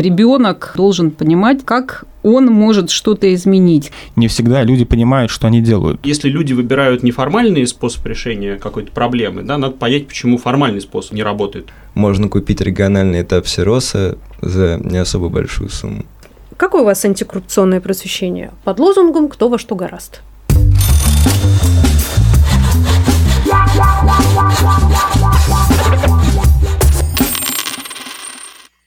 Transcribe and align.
ребенок 0.00 0.72
должен 0.76 1.10
понимать, 1.10 1.64
как 1.64 2.04
он 2.22 2.46
может 2.46 2.90
что-то 2.90 3.32
изменить. 3.34 3.92
Не 4.16 4.28
всегда 4.28 4.62
люди 4.62 4.84
понимают, 4.84 5.30
что 5.30 5.46
они 5.46 5.60
делают. 5.60 6.04
Если 6.04 6.28
люди 6.28 6.52
выбирают 6.52 7.02
неформальный 7.02 7.66
способ 7.66 8.04
решения 8.06 8.56
какой-то 8.56 8.90
проблемы, 8.92 9.42
да, 9.42 9.58
надо 9.58 9.74
понять, 9.74 10.08
почему 10.08 10.38
формальный 10.38 10.80
способ 10.80 11.12
не 11.12 11.22
работает. 11.22 11.68
Можно 11.94 12.28
купить 12.28 12.60
региональный 12.60 13.22
этап 13.22 13.46
Сироса 13.46 14.18
за 14.42 14.80
не 14.82 14.98
особо 14.98 15.28
большую 15.28 15.70
сумму. 15.70 16.04
Какое 16.56 16.82
у 16.82 16.84
вас 16.84 17.04
антикоррупционное 17.04 17.80
просвещение? 17.80 18.52
Под 18.64 18.78
лозунгом 18.80 19.28
«Кто 19.28 19.48
во 19.48 19.58
что 19.58 19.74
гораст». 19.74 20.22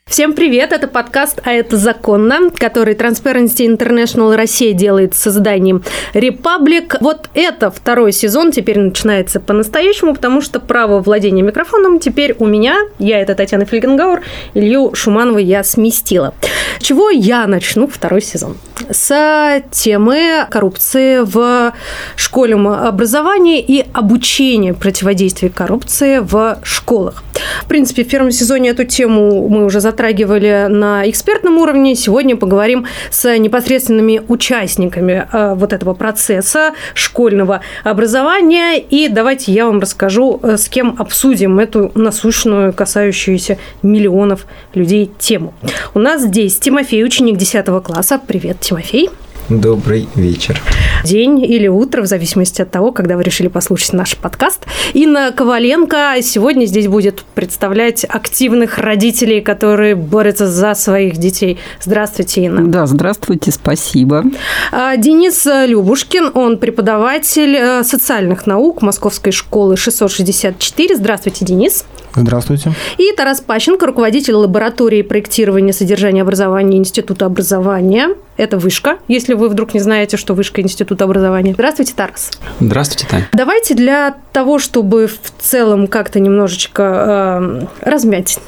Всем 0.10 0.34
привет! 0.34 0.74
Это 0.74 0.88
подкаст 0.88 1.40
«А 1.44 1.52
это 1.52 1.78
законно», 1.78 2.50
который 2.50 2.96
Transparency 2.96 3.68
International 3.68 4.36
Россия 4.36 4.74
делает 4.74 5.14
с 5.14 5.20
созданием 5.20 5.84
Republic. 6.16 6.98
Вот 7.00 7.30
это 7.36 7.70
второй 7.70 8.12
сезон 8.12 8.52
теперь 8.52 8.80
начинается 8.80 9.40
по-настоящему, 9.40 10.16
потому 10.16 10.42
что 10.42 10.60
право 10.60 11.00
владения 11.00 11.44
микрофоном 11.44 12.00
теперь 12.00 12.36
у 12.40 12.48
меня. 12.48 12.76
Я 12.98 13.22
это 13.22 13.36
Татьяна 13.36 13.66
Фельгенгауэр, 13.66 14.24
Илью 14.56 14.96
Шуманова 14.96 15.38
я 15.38 15.64
сместила. 15.64 16.34
чего 16.80 17.12
я 17.12 17.46
начну 17.46 17.86
второй 17.88 18.24
сезон? 18.24 18.58
С 18.90 19.62
темы 19.70 20.48
коррупции 20.50 21.20
в 21.20 21.72
школьном 22.16 22.68
образовании 22.68 23.62
и 23.62 23.86
обучения 23.94 24.74
противодействия 24.74 25.50
коррупции 25.50 26.18
в 26.18 26.58
школах. 26.64 27.24
В 27.64 27.68
принципе, 27.68 28.04
в 28.04 28.08
первом 28.08 28.32
сезоне 28.32 28.70
эту 28.70 28.84
тему 28.84 29.48
мы 29.48 29.66
уже 29.66 29.80
затрагивали 30.00 30.68
на 30.70 31.10
экспертном 31.10 31.58
уровне. 31.58 31.94
Сегодня 31.94 32.38
поговорим 32.38 32.86
с 33.12 33.38
непосредственными 33.38 34.22
участниками 34.30 35.28
э, 35.30 35.56
вот 35.56 35.74
этого 35.74 35.94
процесса 35.94 36.72
школьного 36.94 37.60
образования. 37.84 38.80
И 38.80 39.10
давайте 39.10 39.52
я 39.52 39.66
вам 39.66 39.82
расскажу, 39.82 40.40
э, 40.42 40.56
с 40.56 40.70
кем 40.70 40.96
обсудим 40.98 41.60
эту 41.60 41.92
насущную, 41.96 42.72
касающуюся 42.72 43.58
миллионов 43.82 44.46
людей 44.74 45.12
тему. 45.20 45.54
У 45.94 46.00
нас 46.00 46.22
здесь 46.22 46.58
Тимофей, 46.60 47.04
ученик 47.04 47.36
10 47.36 47.66
класса. 47.84 48.22
Привет, 48.26 48.62
Тимофей. 48.62 49.10
Добрый 49.50 50.08
вечер. 50.16 50.62
День 51.04 51.44
или 51.44 51.68
утро, 51.68 52.04
в 52.04 52.06
зависимости 52.06 52.62
от 52.62 52.70
того, 52.70 52.92
когда 52.92 53.18
вы 53.18 53.24
решили 53.24 53.48
послушать 53.48 53.94
наш 53.94 54.16
подкаст. 54.16 54.68
Инна 54.94 55.32
Коваленко 55.36 56.18
сегодня 56.22 56.66
здесь 56.66 56.88
будет 56.88 57.24
представлять 57.34 58.06
активных 58.08 58.78
родителей, 58.78 59.42
которые 59.42 59.96
борются 59.96 60.48
за 60.48 60.76
своих 60.76 61.18
детей. 61.18 61.58
Здравствуйте, 61.82 62.44
Инна. 62.44 62.68
Да, 62.68 62.86
здравствуйте, 62.86 63.52
спасибо. 63.52 64.24
А, 64.72 64.96
Денис 64.98 65.44
Любушкин, 65.46 66.30
он 66.36 66.60
преподаватель 66.60 67.56
э, 67.56 67.84
социальных 67.84 68.46
наук 68.46 68.84
Московской 68.84 69.32
школы 69.32 69.78
664. 69.78 70.96
Здравствуйте, 70.96 71.46
Денис. 71.46 71.86
Здравствуйте. 72.22 72.74
И 72.98 73.12
Тарас 73.16 73.42
Пащенко, 73.42 73.86
руководитель 73.86 74.34
лаборатории 74.34 75.02
проектирования 75.02 75.74
содержания 75.74 76.22
образования 76.22 76.78
Института 76.78 77.26
образования. 77.26 78.16
Это 78.38 78.58
вышка, 78.58 78.98
если 79.08 79.34
вы 79.34 79.50
вдруг 79.50 79.74
не 79.74 79.80
знаете, 79.80 80.18
что 80.18 80.34
вышка 80.34 80.62
Института 80.62 81.06
образования. 81.06 81.54
Здравствуйте, 81.54 81.94
Тарас. 81.96 82.32
Здравствуйте, 82.60 83.08
Таня. 83.10 83.30
Давайте 83.34 83.74
для 83.74 84.16
того, 84.34 84.60
чтобы 84.60 85.08
в 85.08 85.42
целом 85.42 85.88
как-то 85.88 86.20
немножечко 86.20 87.68
э, 87.84 87.90
размять 87.90 88.40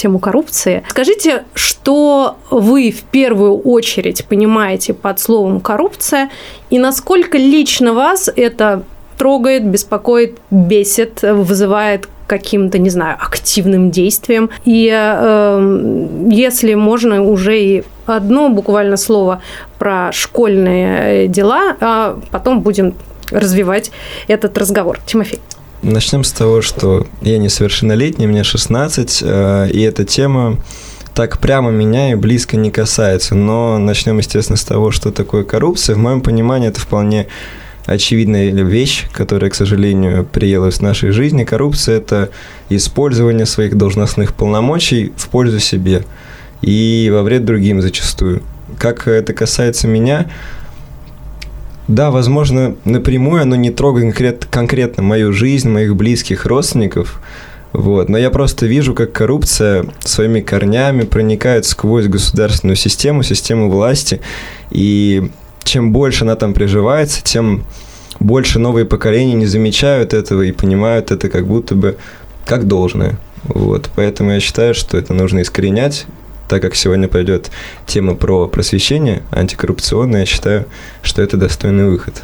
тему 0.00 0.18
коррупции. 0.18 0.82
Скажите, 0.88 1.44
что 1.54 2.38
вы 2.50 2.90
в 2.90 3.02
первую 3.02 3.58
очередь 3.58 4.24
понимаете 4.24 4.94
под 4.94 5.20
словом 5.20 5.60
коррупция 5.60 6.30
и 6.70 6.78
насколько 6.78 7.36
лично 7.36 7.92
вас 7.92 8.30
это 8.34 8.84
трогает, 9.18 9.66
беспокоит, 9.66 10.38
бесит, 10.50 11.20
вызывает 11.20 12.08
каким-то, 12.30 12.78
не 12.78 12.90
знаю, 12.90 13.16
активным 13.18 13.90
действием. 13.90 14.50
И 14.64 14.88
э, 14.88 16.28
если 16.30 16.74
можно 16.74 17.24
уже 17.24 17.60
и 17.60 17.82
одно 18.06 18.48
буквально 18.50 18.96
слово 18.96 19.42
про 19.80 20.12
школьные 20.12 21.26
дела, 21.26 21.76
а 21.80 22.20
потом 22.30 22.60
будем 22.60 22.94
развивать 23.32 23.90
этот 24.28 24.56
разговор. 24.58 25.00
Тимофей. 25.06 25.40
Начнем 25.82 26.22
с 26.22 26.30
того, 26.30 26.62
что 26.62 27.08
я 27.20 27.38
несовершеннолетний, 27.38 28.28
мне 28.28 28.44
16, 28.44 29.22
э, 29.22 29.70
и 29.72 29.80
эта 29.80 30.04
тема 30.04 30.56
так 31.14 31.38
прямо 31.38 31.72
меня 31.72 32.12
и 32.12 32.14
близко 32.14 32.56
не 32.56 32.70
касается. 32.70 33.34
Но 33.34 33.76
начнем, 33.78 34.18
естественно, 34.18 34.56
с 34.56 34.62
того, 34.62 34.92
что 34.92 35.10
такое 35.10 35.42
коррупция. 35.42 35.96
В 35.96 35.98
моем 35.98 36.20
понимании 36.20 36.68
это 36.68 36.78
вполне 36.78 37.26
очевидная 37.86 38.50
вещь, 38.50 39.06
которая, 39.12 39.50
к 39.50 39.54
сожалению, 39.54 40.24
приелась 40.24 40.76
в 40.76 40.82
нашей 40.82 41.10
жизни. 41.10 41.44
Коррупция– 41.44 41.96
это 41.98 42.30
использование 42.68 43.46
своих 43.46 43.76
должностных 43.76 44.34
полномочий 44.34 45.12
в 45.16 45.28
пользу 45.28 45.58
себе 45.58 46.04
и 46.62 47.10
во 47.12 47.22
вред 47.22 47.44
другим 47.44 47.80
зачастую. 47.80 48.42
Как 48.78 49.08
это 49.08 49.32
касается 49.32 49.88
меня, 49.88 50.30
да, 51.88 52.10
возможно, 52.10 52.76
напрямую 52.84 53.42
оно 53.42 53.56
не 53.56 53.70
трогает 53.70 54.04
конкрет, 54.04 54.46
конкретно 54.48 55.02
мою 55.02 55.32
жизнь, 55.32 55.68
моих 55.68 55.96
близких 55.96 56.46
родственников, 56.46 57.20
вот. 57.72 58.08
Но 58.08 58.18
я 58.18 58.30
просто 58.30 58.66
вижу, 58.66 58.94
как 58.94 59.12
коррупция 59.12 59.86
своими 60.00 60.40
корнями 60.40 61.02
проникает 61.02 61.64
сквозь 61.66 62.06
государственную 62.06 62.76
систему, 62.76 63.22
систему 63.22 63.70
власти, 63.70 64.20
и 64.70 65.30
чем 65.64 65.92
больше 65.92 66.24
она 66.24 66.36
там 66.36 66.54
приживается, 66.54 67.22
тем 67.22 67.64
больше 68.18 68.58
новые 68.58 68.84
поколения 68.84 69.34
не 69.34 69.46
замечают 69.46 70.14
этого 70.14 70.42
и 70.42 70.52
понимают 70.52 71.10
это 71.10 71.28
как 71.28 71.46
будто 71.46 71.74
бы 71.74 71.96
как 72.44 72.66
должное. 72.66 73.18
Вот. 73.44 73.90
Поэтому 73.96 74.32
я 74.32 74.40
считаю, 74.40 74.74
что 74.74 74.98
это 74.98 75.14
нужно 75.14 75.42
искоренять, 75.42 76.06
так 76.48 76.62
как 76.62 76.74
сегодня 76.74 77.08
пойдет 77.08 77.50
тема 77.86 78.14
про 78.14 78.48
просвещение 78.48 79.22
антикоррупционное, 79.30 80.20
я 80.20 80.26
считаю, 80.26 80.66
что 81.02 81.22
это 81.22 81.36
достойный 81.36 81.88
выход. 81.88 82.22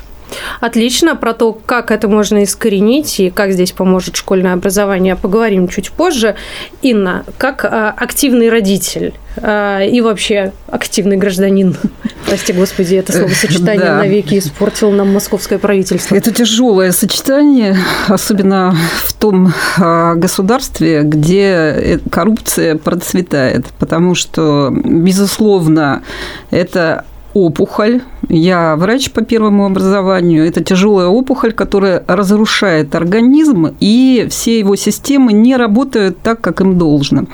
Отлично. 0.61 1.17
Про 1.17 1.35
то, 1.35 1.53
как 1.53 1.91
это 1.91 2.09
можно 2.09 2.43
искоренить 2.45 3.21
и 3.21 3.31
как 3.31 3.53
здесь 3.53 3.73
поможет 3.73 4.17
школьное 4.17 4.55
образование, 4.55 5.17
поговорим 5.17 5.69
чуть 5.69 5.91
позже. 5.91 6.37
Инна, 6.83 7.25
как 7.39 7.65
а, 7.65 7.95
активный 7.97 8.49
родитель 8.49 9.15
а, 9.37 9.83
и 9.83 10.01
вообще 10.01 10.53
активный 10.69 11.17
гражданин, 11.17 11.77
прости 12.27 12.53
господи, 12.53 12.97
это 12.97 13.13
словосочетание 13.13 13.87
да. 13.87 13.99
навеки 13.99 14.39
испортил 14.39 14.91
нам 14.91 15.13
московское 15.13 15.59
правительство. 15.59 16.15
Это 16.15 16.33
тяжелое 16.33 16.93
сочетание, 16.93 17.77
особенно 18.09 18.77
в 19.05 19.13
том 19.15 19.53
а, 19.79 20.15
государстве, 20.15 21.03
где 21.03 21.43
э, 21.43 21.99
коррупция 22.11 22.77
процветает, 22.77 23.67
потому 23.79 24.15
что, 24.15 24.71
безусловно, 24.73 26.03
это 26.51 27.05
опухоль. 27.37 28.01
Я 28.29 28.75
врач 28.77 29.11
по 29.11 29.21
первому 29.21 29.67
образованию. 29.67 30.47
Это 30.47 30.65
тяжелая 30.65 31.07
опухоль, 31.07 31.53
которая 31.53 32.03
разрушает 32.09 32.95
организм, 32.95 33.77
и 33.79 34.27
все 34.31 34.59
его 34.59 34.75
системы 34.75 35.33
не 35.33 35.57
работают 35.57 36.19
так, 36.23 36.41
как 36.41 36.61
им 36.61 36.79
должно. 36.79 37.27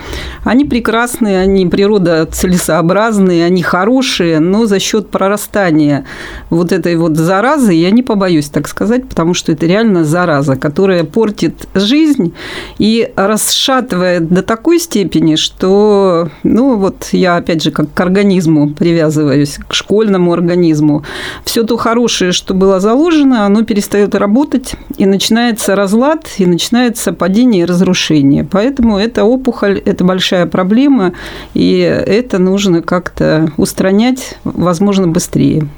Они 0.45 0.65
прекрасные, 0.65 1.39
они 1.39 1.67
природа 1.67 2.27
целесообразные, 2.27 3.47
они 3.47 3.63
хорошие, 3.63 4.41
но 4.41 4.67
за 4.67 4.81
счет 4.81 5.09
прорастания 5.09 6.05
вот 6.51 6.73
этой 6.73 6.97
вот 6.97 7.17
заразы, 7.17 7.73
я 7.73 7.91
не 7.91 8.03
побоюсь 8.03 8.49
так 8.49 8.69
сказать, 8.69 9.09
потому 9.09 9.35
что 9.35 9.53
это 9.53 9.67
реально 9.67 10.05
зараза, 10.05 10.57
которая 10.57 11.05
портит 11.05 11.69
жизнь 11.75 12.35
и 12.79 13.11
расшатывает 13.15 14.29
до 14.29 14.43
такой 14.43 14.81
степени, 14.81 15.37
что, 15.37 16.29
ну 16.43 16.77
вот 16.77 17.09
я 17.13 17.37
опять 17.37 17.63
же 17.63 17.71
как 17.71 17.95
к 17.95 18.01
организму 18.01 18.71
привязываюсь, 18.71 19.59
к 19.69 19.73
школе, 19.73 19.92
школьному 19.93 20.33
организму. 20.33 21.05
Все 21.45 21.65
то 21.65 21.77
хорошее, 21.77 22.33
что 22.33 22.55
было 22.55 22.81
заложено, 22.81 23.45
оно 23.45 23.63
перестает 23.63 24.15
работать, 24.15 24.73
и 24.97 25.05
начинается 25.05 25.77
разлад, 25.77 26.27
и 26.39 26.47
начинается 26.47 27.13
падение 27.13 27.63
и 27.63 27.67
разрушение. 27.67 28.43
Поэтому 28.51 28.99
эта 28.99 29.25
опухоль– 29.25 29.79
это 29.85 30.03
большая 30.03 30.47
проблема, 30.47 31.13
и 31.53 31.81
это 31.81 32.39
нужно 32.39 32.81
как-то 32.81 33.53
устранять, 33.59 34.39
возможно, 34.45 35.09
быстрее. 35.09 35.69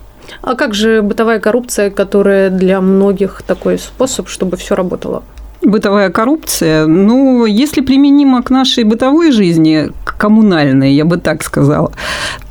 А 0.43 0.55
как 0.55 0.75
же 0.75 1.03
бытовая 1.03 1.41
коррупция, 1.41 1.91
которая 1.91 2.51
для 2.51 2.81
многих 2.81 3.43
такой 3.43 3.79
способ, 3.79 4.29
чтобы 4.29 4.57
все 4.57 4.77
работало? 4.77 5.25
Бытовая 5.65 6.11
коррупция, 6.11 6.87
ну, 6.87 7.47
если 7.47 7.81
применимо 7.81 8.43
к 8.43 8.51
нашей 8.51 8.85
бытовой 8.85 9.33
жизни, 9.33 9.91
к 10.05 10.17
коммунальной, 10.17 10.93
я 10.93 11.05
бы 11.05 11.17
так 11.17 11.43
сказала, 11.43 11.93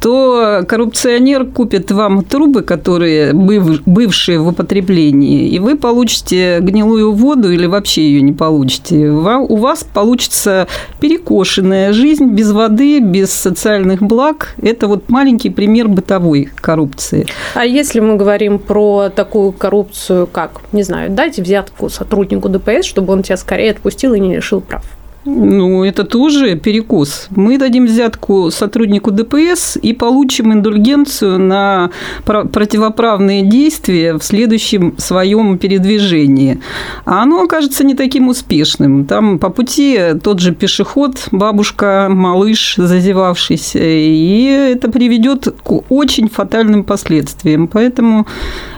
то 0.02 0.64
коррупционер 0.68 1.46
купит 1.46 1.92
вам 1.92 2.24
трубы, 2.24 2.62
которые 2.62 3.34
бывшие 3.34 4.40
в 4.40 4.48
употреблении, 4.48 5.48
и 5.48 5.60
вы 5.60 5.76
получите 5.76 6.60
гнилую 6.60 7.14
воду 7.14 7.52
или 7.52 7.66
вообще 7.68 8.02
ее 8.04 8.22
не 8.22 8.34
получите. 8.34 9.10
У 9.10 9.56
вас 9.56 9.84
получится 9.84 10.68
перекошенная 11.00 11.94
жизнь 11.94 12.26
без 12.26 12.52
воды, 12.52 13.00
без 13.00 13.32
социальных 13.32 14.02
благ. 14.02 14.56
Это 14.62 14.88
вот 14.88 15.10
маленький 15.10 15.50
пример 15.50 15.88
бытовой 15.88 16.50
коррупции. 16.56 17.26
А 17.56 17.66
если 17.66 18.00
мы 18.00 18.16
говорим 18.16 18.60
про 18.60 19.10
такую 19.10 19.52
коррупцию, 19.52 20.28
как, 20.28 20.62
не 20.72 20.84
знаю, 20.84 21.12
дайте 21.12 21.42
взятку 21.42 21.90
сотруднику 21.90 22.50
ДПС, 22.50 22.86
чтобы 22.86 23.03
он 23.12 23.24
тебя 23.24 23.38
скорее 23.38 23.72
отпустил 23.72 24.14
и 24.14 24.20
не 24.20 24.36
лишил 24.36 24.62
прав? 24.62 24.84
Ну, 25.26 25.86
это 25.86 26.04
тоже 26.04 26.58
перекос. 26.58 27.28
Мы 27.30 27.58
дадим 27.58 27.86
взятку 27.86 28.52
сотруднику 28.52 29.10
ДПС 29.10 29.78
и 29.82 29.94
получим 29.94 30.52
индульгенцию 30.52 31.40
на 31.40 31.92
противоправные 32.26 33.42
действия 33.44 34.18
в 34.18 34.24
следующем 34.24 34.96
своем 34.98 35.58
передвижении. 35.58 36.60
А 37.06 37.24
оно 37.24 37.42
окажется 37.42 37.86
не 37.86 37.96
таким 37.96 38.28
успешным. 38.28 39.06
Там 39.06 39.40
по 39.40 39.50
пути 39.50 39.98
тот 40.22 40.40
же 40.40 40.54
пешеход, 40.54 41.30
бабушка, 41.32 42.08
малыш, 42.10 42.76
зазевавшийся, 42.76 43.80
и 43.82 44.74
это 44.74 44.92
приведет 44.92 45.48
к 45.64 45.90
очень 45.90 46.28
фатальным 46.28 46.84
последствиям. 46.84 47.70
Поэтому, 47.70 48.28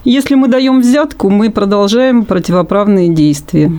если 0.03 0.35
мы 0.35 0.47
даем 0.47 0.81
взятку, 0.81 1.31
мы 1.31 1.49
продолжаем 1.49 2.23
противоправные 2.23 3.09
действия. 3.09 3.71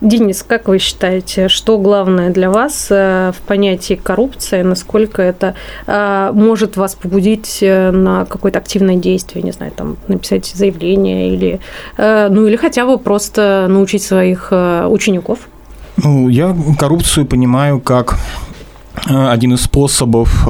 Денис, 0.00 0.42
как 0.42 0.68
вы 0.68 0.78
считаете, 0.78 1.48
что 1.48 1.78
главное 1.78 2.30
для 2.30 2.50
вас 2.50 2.88
э, 2.90 3.32
в 3.36 3.40
понятии 3.46 3.94
коррупции, 3.94 4.62
насколько 4.62 5.22
это 5.22 5.54
э, 5.86 6.30
может 6.34 6.76
вас 6.76 6.94
побудить 6.94 7.58
э, 7.60 7.90
на 7.92 8.24
какое-то 8.24 8.58
активное 8.58 8.96
действие, 8.96 9.42
не 9.42 9.52
знаю, 9.52 9.72
там 9.72 9.96
написать 10.08 10.46
заявление 10.46 11.34
или, 11.34 11.60
ну 11.96 12.46
или 12.46 12.56
хотя 12.56 12.86
бы 12.86 12.98
просто 12.98 13.66
научить 13.68 14.02
своих 14.02 14.48
учеников? 14.50 15.48
Ну, 15.96 16.28
я 16.28 16.56
коррупцию 16.78 17.26
понимаю 17.26 17.80
как 17.80 18.18
один 19.04 19.54
из 19.54 19.62
способов 19.62 20.46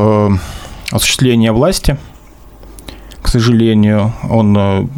осуществления 0.91 1.53
власти. 1.53 1.97
Сожалению, 3.33 4.13
он 4.29 4.91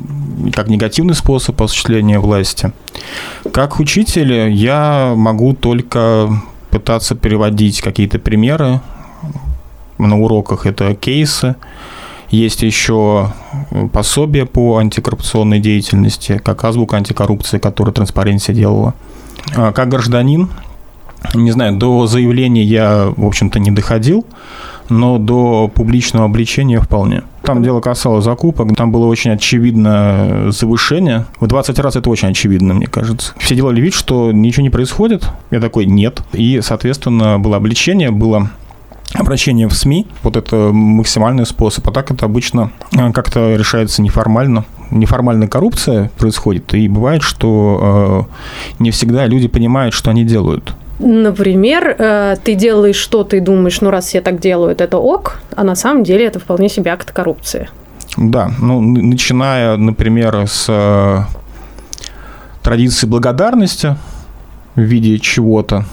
как 0.52 0.66
негативный 0.66 1.14
способ 1.14 1.62
осуществления 1.62 2.18
власти. 2.18 2.72
Как 3.52 3.78
учитель 3.78 4.50
я 4.50 5.14
могу 5.16 5.54
только 5.54 6.28
пытаться 6.70 7.14
переводить 7.14 7.80
какие-то 7.80 8.18
примеры 8.18 8.80
на 9.98 10.18
уроках. 10.18 10.66
Это 10.66 10.96
кейсы. 10.96 11.54
Есть 12.30 12.64
еще 12.64 13.32
пособие 13.92 14.46
по 14.46 14.78
антикоррупционной 14.78 15.60
деятельности, 15.60 16.40
как 16.44 16.64
азбука 16.64 16.96
антикоррупции, 16.96 17.58
которую 17.58 17.94
Транспаренция 17.94 18.52
делала. 18.52 18.94
А 19.54 19.70
как 19.70 19.90
гражданин, 19.90 20.48
не 21.34 21.50
знаю, 21.50 21.76
до 21.76 22.06
заявления 22.06 22.62
я, 22.62 23.12
в 23.16 23.26
общем-то, 23.26 23.58
не 23.58 23.70
доходил, 23.70 24.26
но 24.88 25.18
до 25.18 25.68
публичного 25.68 26.26
обличения 26.26 26.80
вполне. 26.80 27.22
Там 27.42 27.62
дело 27.62 27.80
касалось 27.80 28.24
закупок, 28.24 28.74
там 28.76 28.90
было 28.92 29.06
очень 29.06 29.32
очевидно 29.32 30.46
завышение. 30.50 31.26
В 31.40 31.46
20 31.46 31.78
раз 31.78 31.96
это 31.96 32.08
очень 32.10 32.28
очевидно, 32.28 32.74
мне 32.74 32.86
кажется. 32.86 33.34
Все 33.38 33.54
делали 33.54 33.80
вид, 33.80 33.94
что 33.94 34.32
ничего 34.32 34.62
не 34.62 34.70
происходит. 34.70 35.30
Я 35.50 35.60
такой, 35.60 35.86
нет. 35.86 36.22
И, 36.32 36.60
соответственно, 36.62 37.38
было 37.38 37.56
обличение, 37.56 38.10
было 38.10 38.50
обращение 39.12 39.68
в 39.68 39.74
СМИ. 39.74 40.06
Вот 40.22 40.36
это 40.36 40.70
максимальный 40.72 41.46
способ. 41.46 41.86
А 41.88 41.92
так 41.92 42.10
это 42.10 42.26
обычно 42.26 42.72
э, 42.92 43.12
как-то 43.12 43.54
решается 43.56 44.02
неформально. 44.02 44.64
Неформальная 44.90 45.48
коррупция 45.48 46.10
происходит, 46.18 46.74
и 46.74 46.88
бывает, 46.88 47.22
что 47.22 48.28
э, 48.78 48.82
не 48.82 48.90
всегда 48.90 49.26
люди 49.26 49.48
понимают, 49.48 49.94
что 49.94 50.10
они 50.10 50.24
делают. 50.24 50.74
Например, 50.98 51.96
э, 51.98 52.36
ты 52.42 52.54
делаешь 52.54 52.96
что-то 52.96 53.36
и 53.36 53.40
думаешь, 53.40 53.80
ну 53.80 53.90
раз 53.90 54.14
я 54.14 54.20
так 54.20 54.40
делаю, 54.40 54.76
это 54.76 54.98
ок, 54.98 55.40
а 55.56 55.64
на 55.64 55.74
самом 55.74 56.04
деле 56.04 56.26
это 56.26 56.38
вполне 56.38 56.68
себе 56.68 56.92
акт 56.92 57.10
коррупции. 57.10 57.68
Да, 58.16 58.50
ну 58.60 58.80
начиная, 58.80 59.76
например, 59.76 60.46
с 60.46 60.66
э, 60.68 61.22
традиции 62.62 63.06
благодарности 63.06 63.96
в 64.76 64.80
виде 64.80 65.18
чего-то 65.18 65.84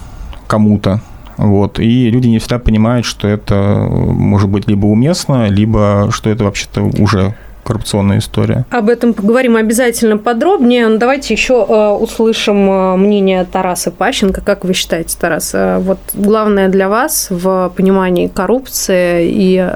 кому-то, 0.48 1.02
вот. 1.38 1.80
И 1.80 2.12
люди 2.12 2.28
не 2.28 2.38
всегда 2.38 2.60
понимают, 2.60 3.06
что 3.06 3.28
это 3.28 3.88
может 3.90 4.50
быть 4.50 4.68
либо 4.68 4.86
уместно, 4.86 5.48
либо 5.48 6.10
что 6.12 6.30
это 6.30 6.44
вообще-то 6.44 6.84
уже 6.84 7.36
коррупционная 7.64 8.20
история. 8.20 8.66
Об 8.70 8.90
этом 8.90 9.14
поговорим 9.14 9.56
обязательно 9.56 10.18
подробнее. 10.18 10.88
Но 10.88 10.98
давайте 10.98 11.34
еще 11.34 11.66
э, 11.68 11.90
услышим 11.90 12.70
э, 12.70 12.96
мнение 12.98 13.46
Тараса 13.46 13.92
Пащенко. 13.92 14.42
Как 14.42 14.66
вы 14.66 14.74
считаете, 14.74 15.16
Тарас, 15.20 15.52
э, 15.54 15.80
вот 15.80 16.00
главное 16.14 16.70
для 16.70 16.90
вас 16.90 17.28
в 17.30 17.72
понимании 17.76 18.28
коррупции 18.28 19.30
и 19.32 19.70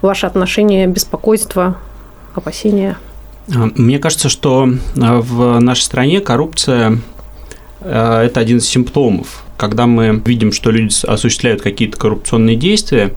ваше 0.00 0.26
отношение, 0.26 0.86
беспокойство, 0.86 1.76
опасения? 2.34 2.96
Мне 3.46 3.98
кажется, 3.98 4.28
что 4.28 4.68
в 4.94 5.58
нашей 5.60 5.82
стране 5.82 6.20
коррупция– 6.20 6.98
это 7.80 8.32
один 8.34 8.58
из 8.58 8.68
симптомов. 8.68 9.44
Когда 9.56 9.86
мы 9.86 10.22
видим, 10.24 10.52
что 10.52 10.70
люди 10.70 10.94
осуществляют 11.06 11.62
какие-то 11.62 11.98
коррупционные 11.98 12.56
действия, 12.56 13.12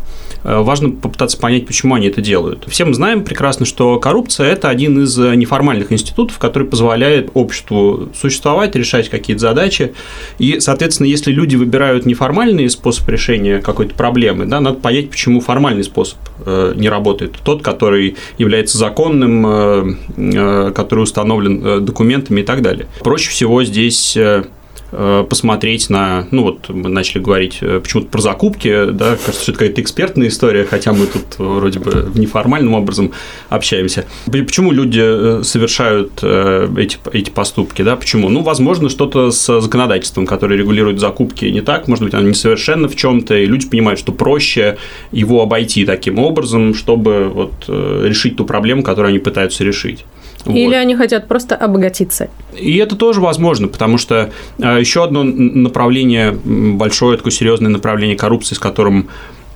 важно 0.46 0.92
попытаться 0.92 1.38
понять, 1.38 1.66
почему 1.66 1.96
они 1.96 2.08
это 2.08 2.22
делают. 2.22 2.66
Все 2.68 2.86
мы 2.86 2.94
знаем 2.94 3.24
прекрасно, 3.24 3.66
что 3.66 4.00
коррупция– 4.00 4.48
это 4.52 4.70
один 4.70 5.04
из 5.04 5.18
э, 5.18 5.36
неформальных 5.36 5.92
институтов, 5.92 6.38
который 6.40 6.68
позволяет 6.68 7.30
обществу 7.34 8.10
существовать, 8.20 8.76
решать 8.76 9.10
какие-то 9.10 9.42
задачи. 9.42 9.94
И, 10.38 10.60
соответственно, 10.60 11.08
если 11.08 11.32
люди 11.32 11.56
выбирают 11.56 12.06
неформальный 12.06 12.70
способ 12.70 13.08
решения 13.10 13.60
какой-то 13.60 13.96
проблемы, 13.96 14.46
да, 14.46 14.60
надо 14.60 14.78
понять, 14.78 15.10
почему 15.10 15.40
формальный 15.40 15.84
способ 15.84 16.18
э, 16.46 16.74
не 16.76 16.90
работает. 16.90 17.36
Тот, 17.44 17.62
который 17.62 18.16
является 18.38 18.78
законным, 18.78 19.96
который 20.16 21.02
установлен 21.02 21.86
документами 21.86 22.42
и 22.42 22.44
так 22.44 22.62
далее. 22.62 22.88
Проще 23.02 23.30
всего 23.30 23.64
здесь 23.64 24.16
Э, 24.26 24.44
посмотреть 25.30 25.90
на, 25.90 26.28
ну 26.32 26.44
вот 26.44 26.70
мы 26.70 26.90
начали 26.90 27.22
говорить 27.22 27.58
э, 27.62 27.80
почему-то 27.80 28.10
про 28.10 28.22
закупки, 28.22 28.92
да, 28.92 29.18
кажется, 29.18 29.42
что 29.42 29.52
это 29.52 29.60
какая-то 29.60 29.82
экспертная 29.82 30.28
история, 30.28 30.66
хотя 30.66 30.94
мы 30.94 31.08
тут 31.08 31.38
вроде 31.38 31.80
бы 31.80 32.12
неформальным 32.16 32.74
образом 32.74 33.12
общаемся. 33.50 34.06
Почему 34.26 34.72
люди 34.72 35.02
э, 35.02 35.44
совершают 35.44 36.24
эти, 36.24 36.98
эти 37.12 37.30
поступки, 37.30 37.82
да, 37.82 37.96
почему? 37.96 38.30
Ну, 38.30 38.42
возможно, 38.42 38.90
что-то 38.90 39.32
с 39.32 39.62
законодательством, 39.62 40.26
которое 40.26 40.58
регулирует 40.58 41.00
закупки, 41.00 41.46
не 41.46 41.62
так, 41.62 41.88
может 41.88 42.04
быть, 42.04 42.14
оно 42.14 42.30
несовершенно 42.30 42.88
в 42.88 42.96
чем-то, 42.96 43.36
и 43.36 43.46
люди 43.46 43.68
понимают, 43.68 44.00
что 44.00 44.12
проще 44.12 44.78
его 45.12 45.42
обойти 45.42 45.86
таким 45.86 46.20
образом, 46.20 46.74
чтобы 46.74 47.30
вот 47.34 47.54
решить 47.68 48.38
ту 48.38 48.46
проблему, 48.46 48.84
которую 48.84 49.10
они 49.10 49.20
пытаются 49.20 49.64
решить. 49.64 50.06
Или 50.46 50.76
они 50.76 50.96
хотят 50.96 51.28
просто 51.28 51.56
обогатиться. 51.56 52.30
И 52.54 52.78
это 52.78 52.96
тоже 52.96 53.22
возможно, 53.22 53.68
потому 53.68 53.98
что 53.98 54.32
а, 54.62 54.78
еще 54.78 55.04
одно 55.04 55.24
направление, 55.24 56.32
большое 56.32 57.18
такое 57.18 57.32
серьезное 57.32 57.70
направление 57.70 58.16
коррупции, 58.16 58.56
с 58.56 58.60
которым 58.60 59.10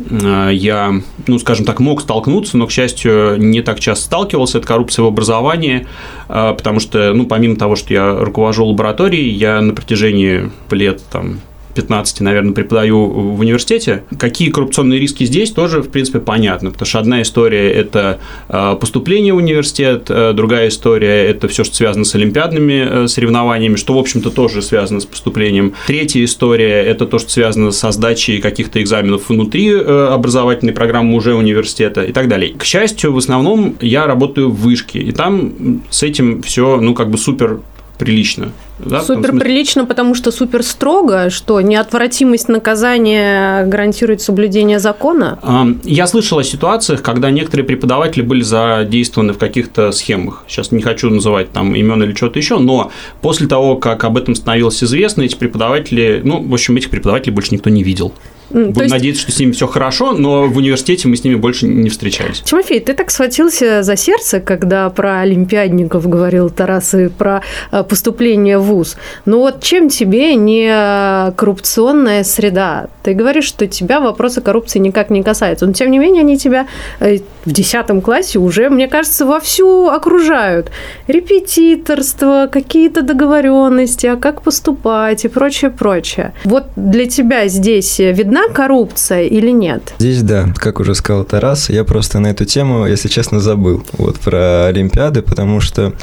а, 0.09 0.49
я, 0.49 0.93
ну, 1.27 1.39
скажем 1.39 1.65
так, 1.65 1.79
мог 1.79 2.01
столкнуться, 2.01 2.57
но, 2.57 2.67
к 2.67 2.71
счастью, 2.71 3.35
не 3.37 3.61
так 3.61 3.79
часто 3.79 4.05
сталкивался. 4.05 4.59
Это 4.59 4.67
коррупция 4.67 5.03
в 5.03 5.07
образовании, 5.07 5.87
а, 6.27 6.53
потому 6.53 6.79
что, 6.79 7.13
ну, 7.13 7.25
помимо 7.25 7.55
того, 7.55 7.75
что 7.75 7.93
я 7.93 8.15
руковожу 8.15 8.65
лабораторией, 8.65 9.29
я 9.29 9.61
на 9.61 9.73
протяжении 9.73 10.49
лет 10.71 11.01
там 11.11 11.39
15, 11.73 12.21
наверное, 12.21 12.53
преподаю 12.53 13.05
в 13.05 13.39
университете. 13.39 14.03
Какие 14.17 14.49
коррупционные 14.49 14.99
риски 14.99 15.23
здесь, 15.23 15.51
тоже, 15.51 15.81
в 15.81 15.89
принципе, 15.89 16.19
понятно, 16.19 16.71
потому 16.71 16.85
что 16.87 16.99
одна 16.99 17.21
история– 17.21 17.71
это 17.73 18.19
э, 18.47 18.77
поступление 18.79 19.33
в 19.33 19.37
университет, 19.37 20.05
э, 20.09 20.33
другая 20.33 20.69
история– 20.69 21.25
это 21.29 21.47
все, 21.47 21.63
что 21.63 21.75
связано 21.75 22.05
с 22.05 22.15
олимпиадными 22.15 23.03
э, 23.03 23.07
соревнованиями, 23.07 23.75
что, 23.75 23.93
в 23.93 23.97
общем-то, 23.97 24.31
тоже 24.31 24.61
связано 24.61 24.99
с 24.99 25.05
поступлением. 25.05 25.73
Третья 25.87 26.23
история– 26.23 26.83
это 26.85 27.05
то, 27.05 27.19
что 27.19 27.29
связано 27.29 27.71
со 27.71 27.91
сдачей 27.91 28.39
каких-то 28.39 28.81
экзаменов 28.81 29.29
внутри 29.29 29.73
образовательной 29.73 30.73
программы 30.73 31.15
уже 31.15 31.35
университета 31.35 32.03
и 32.03 32.11
так 32.11 32.27
далее. 32.27 32.53
К 32.53 32.63
счастью, 32.63 33.13
в 33.13 33.17
основном 33.17 33.75
я 33.81 34.07
работаю 34.07 34.49
в 34.49 34.59
вышке, 34.59 34.99
и 34.99 35.11
там 35.11 35.81
с 35.89 36.03
этим 36.03 36.41
все, 36.41 36.79
ну, 36.79 36.93
как 36.93 37.09
бы 37.09 37.17
супер 37.17 37.59
прилично. 37.99 38.51
Да, 38.79 39.01
супер 39.01 39.37
прилично, 39.37 39.85
потому 39.85 40.15
что 40.15 40.31
супер 40.31 40.63
строго, 40.63 41.29
что 41.29 41.59
неотвратимость 41.59 42.47
наказания 42.47 43.65
гарантирует 43.65 44.21
соблюдение 44.21 44.79
закона? 44.79 45.37
Я 45.83 46.07
слышал 46.07 46.39
о 46.39 46.43
ситуациях, 46.43 47.01
когда 47.01 47.29
некоторые 47.29 47.65
преподаватели 47.65 48.21
были 48.21 48.41
задействованы 48.41 49.33
в 49.33 49.37
каких-то 49.37 49.91
схемах. 49.91 50.45
Сейчас 50.47 50.71
не 50.71 50.81
хочу 50.81 51.09
называть 51.09 51.51
там 51.51 51.75
имен 51.75 52.01
или 52.01 52.15
что-то 52.15 52.39
еще, 52.39 52.57
но 52.57 52.91
после 53.21 53.47
того, 53.47 53.75
как 53.75 54.05
об 54.05 54.17
этом 54.17 54.33
становилось 54.33 54.81
известно, 54.81 55.23
эти 55.23 55.35
преподаватели, 55.35 56.21
ну, 56.23 56.41
в 56.41 56.53
общем, 56.53 56.77
этих 56.77 56.89
преподавателей 56.89 57.33
больше 57.33 57.53
никто 57.53 57.69
не 57.69 57.83
видел. 57.83 58.13
Будем 58.49 58.81
есть... 58.81 58.91
надеяться, 58.91 59.21
что 59.21 59.31
с 59.31 59.39
ними 59.39 59.51
все 59.51 59.67
хорошо, 59.67 60.13
но 60.13 60.47
в 60.47 60.57
университете 60.57 61.07
мы 61.07 61.15
с 61.15 61.23
ними 61.23 61.35
больше 61.35 61.67
не 61.67 61.89
встречались. 61.89 62.41
Тимофей, 62.41 62.79
ты 62.79 62.93
так 62.93 63.11
схватился 63.11 63.83
за 63.83 63.95
сердце, 63.95 64.39
когда 64.39 64.89
про 64.89 65.21
олимпиадников 65.21 66.07
говорил 66.07 66.49
Тарас 66.49 66.93
и 66.93 67.07
про 67.07 67.41
э, 67.71 67.83
поступление 67.83 68.57
в 68.57 68.63
ВУЗ. 68.63 68.97
Ну 69.25 69.39
вот 69.39 69.61
чем 69.61 69.89
тебе 69.89 70.35
не 70.35 71.31
коррупционная 71.35 72.23
среда? 72.23 72.87
Ты 73.03 73.13
говоришь, 73.13 73.45
что 73.45 73.67
тебя 73.67 73.99
вопросы 73.99 74.41
коррупции 74.41 74.79
никак 74.79 75.09
не 75.09 75.23
касаются, 75.23 75.65
но 75.65 75.73
тем 75.73 75.91
не 75.91 75.99
менее 75.99 76.21
они 76.21 76.37
тебя 76.37 76.67
э, 76.99 77.19
в 77.45 77.51
10 77.51 78.03
классе 78.03 78.39
уже, 78.39 78.69
мне 78.69 78.87
кажется, 78.87 79.25
вовсю 79.25 79.87
окружают. 79.89 80.71
Репетиторство, 81.07 82.49
какие-то 82.51 83.01
договоренности, 83.01 84.07
а 84.07 84.15
как 84.15 84.41
поступать 84.41 85.25
и 85.25 85.27
прочее, 85.27 85.71
прочее. 85.71 86.33
Вот 86.43 86.67
для 86.75 87.05
тебя 87.05 87.47
здесь 87.47 87.99
видна 87.99 88.38
видна 88.39 88.53
коррупция 88.53 89.23
или 89.23 89.51
нет? 89.51 89.93
Здесь 89.99 90.21
да, 90.21 90.47
как 90.55 90.79
уже 90.79 90.95
сказал 90.95 91.23
Тарас, 91.23 91.69
я 91.69 91.83
просто 91.83 92.19
на 92.19 92.27
эту 92.27 92.45
тему, 92.45 92.85
если 92.85 93.07
честно, 93.07 93.39
забыл 93.39 93.83
вот 93.93 94.19
про 94.19 94.65
Олимпиады, 94.67 95.21
потому 95.21 95.61
что 95.61 95.93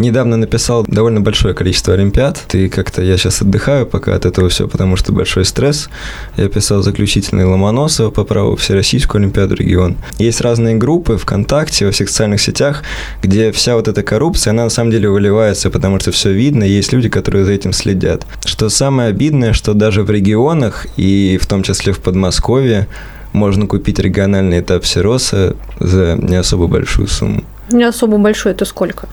Недавно 0.00 0.38
написал 0.38 0.82
довольно 0.88 1.20
большое 1.20 1.52
количество 1.52 1.92
олимпиад. 1.92 2.54
И 2.54 2.70
как-то 2.70 3.02
я 3.02 3.18
сейчас 3.18 3.42
отдыхаю 3.42 3.84
пока 3.84 4.14
от 4.14 4.24
этого 4.24 4.48
все, 4.48 4.66
потому 4.66 4.96
что 4.96 5.12
большой 5.12 5.44
стресс. 5.44 5.90
Я 6.38 6.48
писал 6.48 6.80
заключительный 6.82 7.44
Ломоносова 7.44 8.10
по 8.10 8.24
праву 8.24 8.56
Всероссийскую 8.56 9.20
олимпиаду 9.20 9.56
регион. 9.56 9.98
Есть 10.16 10.40
разные 10.40 10.76
группы 10.76 11.18
ВКонтакте, 11.18 11.84
во 11.84 11.92
всех 11.92 12.08
социальных 12.08 12.40
сетях, 12.40 12.82
где 13.22 13.52
вся 13.52 13.76
вот 13.76 13.88
эта 13.88 14.02
коррупция, 14.02 14.52
она 14.52 14.64
на 14.64 14.70
самом 14.70 14.90
деле 14.90 15.10
выливается, 15.10 15.68
потому 15.68 16.00
что 16.00 16.12
все 16.12 16.32
видно, 16.32 16.64
есть 16.64 16.94
люди, 16.94 17.10
которые 17.10 17.44
за 17.44 17.52
этим 17.52 17.74
следят. 17.74 18.26
Что 18.46 18.70
самое 18.70 19.10
обидное, 19.10 19.52
что 19.52 19.74
даже 19.74 20.02
в 20.02 20.10
регионах, 20.10 20.86
и 20.96 21.38
в 21.38 21.44
том 21.44 21.62
числе 21.62 21.92
в 21.92 21.98
Подмосковье, 21.98 22.86
можно 23.34 23.66
купить 23.66 23.98
региональный 23.98 24.60
этап 24.60 24.86
Сироса 24.86 25.56
за 25.78 26.16
не 26.16 26.36
особо 26.36 26.68
большую 26.68 27.06
сумму. 27.06 27.44
Не 27.70 27.84
особо 27.84 28.16
большой, 28.16 28.52
это 28.52 28.64
сколько? 28.64 29.06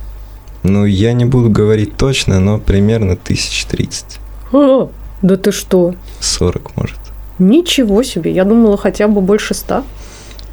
Ну, 0.67 0.85
я 0.85 1.13
не 1.13 1.25
буду 1.25 1.49
говорить 1.49 1.95
точно, 1.95 2.39
но 2.39 2.59
примерно 2.59 3.15
тысяч 3.15 3.65
тридцать. 3.65 4.19
А, 4.51 4.89
да 5.21 5.37
ты 5.37 5.51
что? 5.51 5.95
Сорок, 6.19 6.75
может. 6.75 6.97
Ничего 7.39 8.03
себе, 8.03 8.31
я 8.31 8.43
думала 8.43 8.77
хотя 8.77 9.07
бы 9.07 9.21
больше 9.21 9.53
ста. 9.53 9.83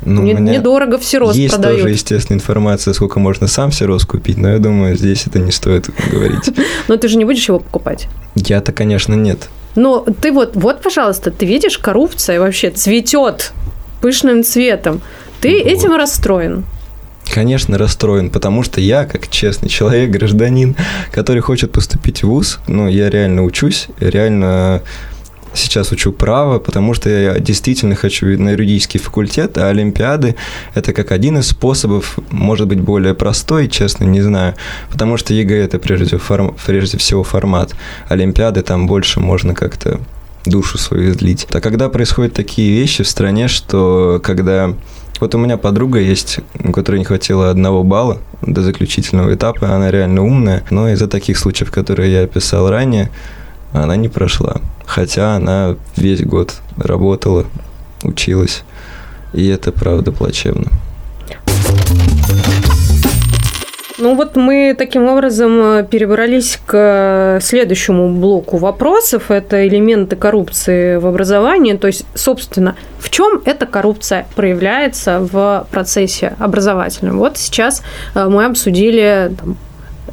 Ну, 0.07 0.23
не, 0.23 0.35
недорого 0.35 0.99
в 0.99 1.05
сироз 1.05 1.35
есть 1.35 1.55
продают. 1.55 1.81
тоже, 1.81 1.95
естественно, 1.95 2.37
информация, 2.37 2.93
сколько 2.93 3.19
можно 3.19 3.47
сам 3.47 3.73
сироз 3.73 4.05
купить, 4.05 4.37
но 4.37 4.51
я 4.51 4.59
думаю, 4.59 4.97
здесь 4.97 5.27
это 5.27 5.39
не 5.39 5.51
стоит 5.51 5.89
говорить. 6.11 6.51
Но 6.89 6.97
ты 6.97 7.09
же 7.09 7.17
не 7.17 7.25
будешь 7.25 7.49
его 7.49 7.59
покупать? 7.59 8.09
Я-то, 8.35 8.73
конечно, 8.73 9.15
нет. 9.15 9.49
Но 9.77 10.05
ты 10.21 10.31
вот, 10.31 10.57
вот, 10.57 10.83
пожалуйста, 10.83 11.31
ты 11.31 11.47
видишь, 11.47 11.79
коррупция 11.79 12.39
вообще 12.39 12.71
цветет 12.71 13.53
пышным 14.03 14.45
цветом. 14.45 15.01
Ты 15.41 15.63
вот. 15.63 15.73
этим 15.73 15.95
расстроен? 15.95 16.65
Конечно, 17.33 17.79
расстроен, 17.79 18.31
потому 18.31 18.63
что 18.63 18.81
я, 18.81 19.05
как 19.05 19.29
честный 19.29 19.69
человек, 19.69 20.11
гражданин, 20.11 20.77
который 21.11 21.41
хочет 21.41 21.73
поступить 21.73 22.23
в 22.23 22.29
ВУЗ, 22.29 22.61
ну, 22.67 22.89
я 22.89 23.11
реально 23.11 23.43
учусь, 23.43 23.89
реально 23.99 24.83
сейчас 25.55 25.93
учу 25.93 26.13
право, 26.13 26.59
потому 26.59 26.95
что 26.95 27.09
я 27.09 27.39
действительно 27.39 27.95
хочу 27.95 28.27
на 28.39 28.51
юридический 28.51 29.01
факультет, 29.01 29.57
а 29.59 29.69
Олимпиады– 29.69 30.37
это 30.75 30.93
как 30.93 31.13
один 31.13 31.39
из 31.39 31.49
способов, 31.49 32.19
может 32.31 32.67
быть, 32.69 32.81
более 32.81 33.15
простой, 33.15 33.69
честно, 33.69 34.05
не 34.05 34.21
знаю, 34.21 34.55
потому 34.91 35.17
что 35.17 35.33
ЕГЭ– 35.33 35.57
это 35.65 35.79
прежде 35.79 36.19
форм, 36.19 36.57
прежде 36.67 36.99
всего 36.99 37.25
формат. 37.25 37.73
Олимпиады 38.09 38.63
там 38.63 38.87
больше 38.87 39.21
можно 39.21 39.55
как-то 39.55 40.01
душу 40.45 40.77
свою 40.79 41.13
излить. 41.13 41.47
А 41.53 41.61
когда 41.61 41.89
происходят 41.89 42.35
такие 42.35 42.79
вещи 42.79 43.03
в 43.03 43.09
стране, 43.09 43.49
что 43.49 44.21
когда 44.23 44.75
вот 45.21 45.35
у 45.35 45.39
меня 45.39 45.57
подруга 45.57 46.01
есть, 46.01 46.41
у 46.63 46.73
которой 46.73 46.99
не 46.99 47.05
хватило 47.05 47.51
одного 47.51 47.85
балла 47.85 48.19
до 48.43 48.63
заключительного 48.63 49.35
этапа. 49.35 49.75
Она 49.75 49.91
реально 49.91 50.23
умная, 50.23 50.65
но 50.71 50.89
из-за 50.91 51.07
таких 51.07 51.39
случаев, 51.39 51.71
которые 51.71 52.13
я 52.13 52.23
описал 52.23 52.69
ранее, 52.69 53.11
она 53.73 53.97
не 53.97 54.09
прошла. 54.09 54.57
Хотя 54.87 55.37
она 55.37 55.77
весь 55.97 56.23
год 56.23 56.55
работала, 56.77 57.47
училась. 58.03 58.63
И 59.33 59.47
это 59.47 59.73
правда 59.73 60.13
плачевно. 60.13 60.71
Ну 63.97 64.17
вот 64.17 64.35
мы 64.35 64.75
таким 64.77 65.07
образом 65.07 65.63
э, 65.63 65.87
перебрались 65.89 66.59
к 66.67 67.39
следующему 67.41 68.09
блоку 68.09 68.57
вопросов. 68.57 69.31
Это 69.31 69.69
элементы 69.69 70.17
коррупции 70.17 70.97
в 70.97 71.07
образовании. 71.07 71.75
То 71.77 71.87
есть, 71.87 72.05
собственно, 72.15 72.75
в 72.99 73.09
чем 73.09 73.41
эта 73.45 73.67
коррупция 73.67 74.27
проявляется 74.35 75.21
в 75.21 75.69
процессе 75.71 76.35
образовательном? 76.41 77.19
Вот 77.19 77.39
сейчас 77.39 77.83
э, 78.17 78.25
мы 78.25 78.47
обсудили 78.47 79.31
там, 79.39 79.57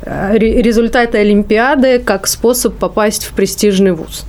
э, 0.04 0.38
результаты 0.38 1.18
Олимпиады 1.18 1.98
как 1.98 2.28
способ 2.28 2.76
попасть 2.76 3.26
в 3.26 3.34
престижный 3.34 3.94
вуз 3.94 4.26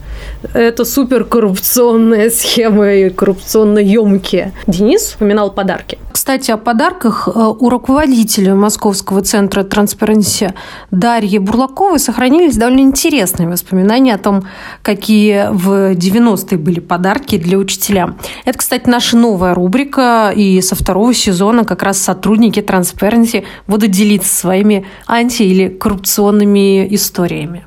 это 0.55 0.85
супер 0.85 1.25
коррупционная 1.25 2.31
схема 2.31 2.93
и 2.93 3.11
коррупционно 3.11 3.79
емкие. 3.79 4.53
Денис 4.67 5.03
вспоминал 5.03 5.51
подарки. 5.53 5.99
Кстати, 6.13 6.51
о 6.51 6.57
подарках 6.57 7.29
э, 7.29 7.31
у 7.33 7.69
руководителя 7.69 8.55
Московского 8.55 9.23
центра 9.23 9.63
Transparency 9.63 10.53
Дарьи 10.91 11.39
Бурлаковой 11.39 11.99
сохранились 11.99 12.57
довольно 12.57 12.81
интересные 12.81 13.49
воспоминания 13.49 14.15
о 14.15 14.19
том, 14.19 14.47
какие 14.83 15.49
в 15.51 15.95
90-е 15.95 16.59
были 16.59 16.81
подарки 16.81 17.39
для 17.39 17.59
учителя. 17.59 18.15
Это, 18.45 18.59
кстати, 18.59 18.89
наша 18.89 19.17
новая 19.17 19.55
рубрика, 19.55 20.33
и 20.35 20.61
со 20.61 20.75
второго 20.75 21.15
сезона 21.15 21.65
как 21.65 21.83
раз 21.83 21.99
сотрудники 21.99 22.61
Transparency 22.61 23.45
будут 23.67 23.91
делиться 23.91 24.35
своими 24.35 24.87
анти- 25.07 25.43
или 25.43 25.69
коррупционными 25.69 26.95
историями. 26.95 27.65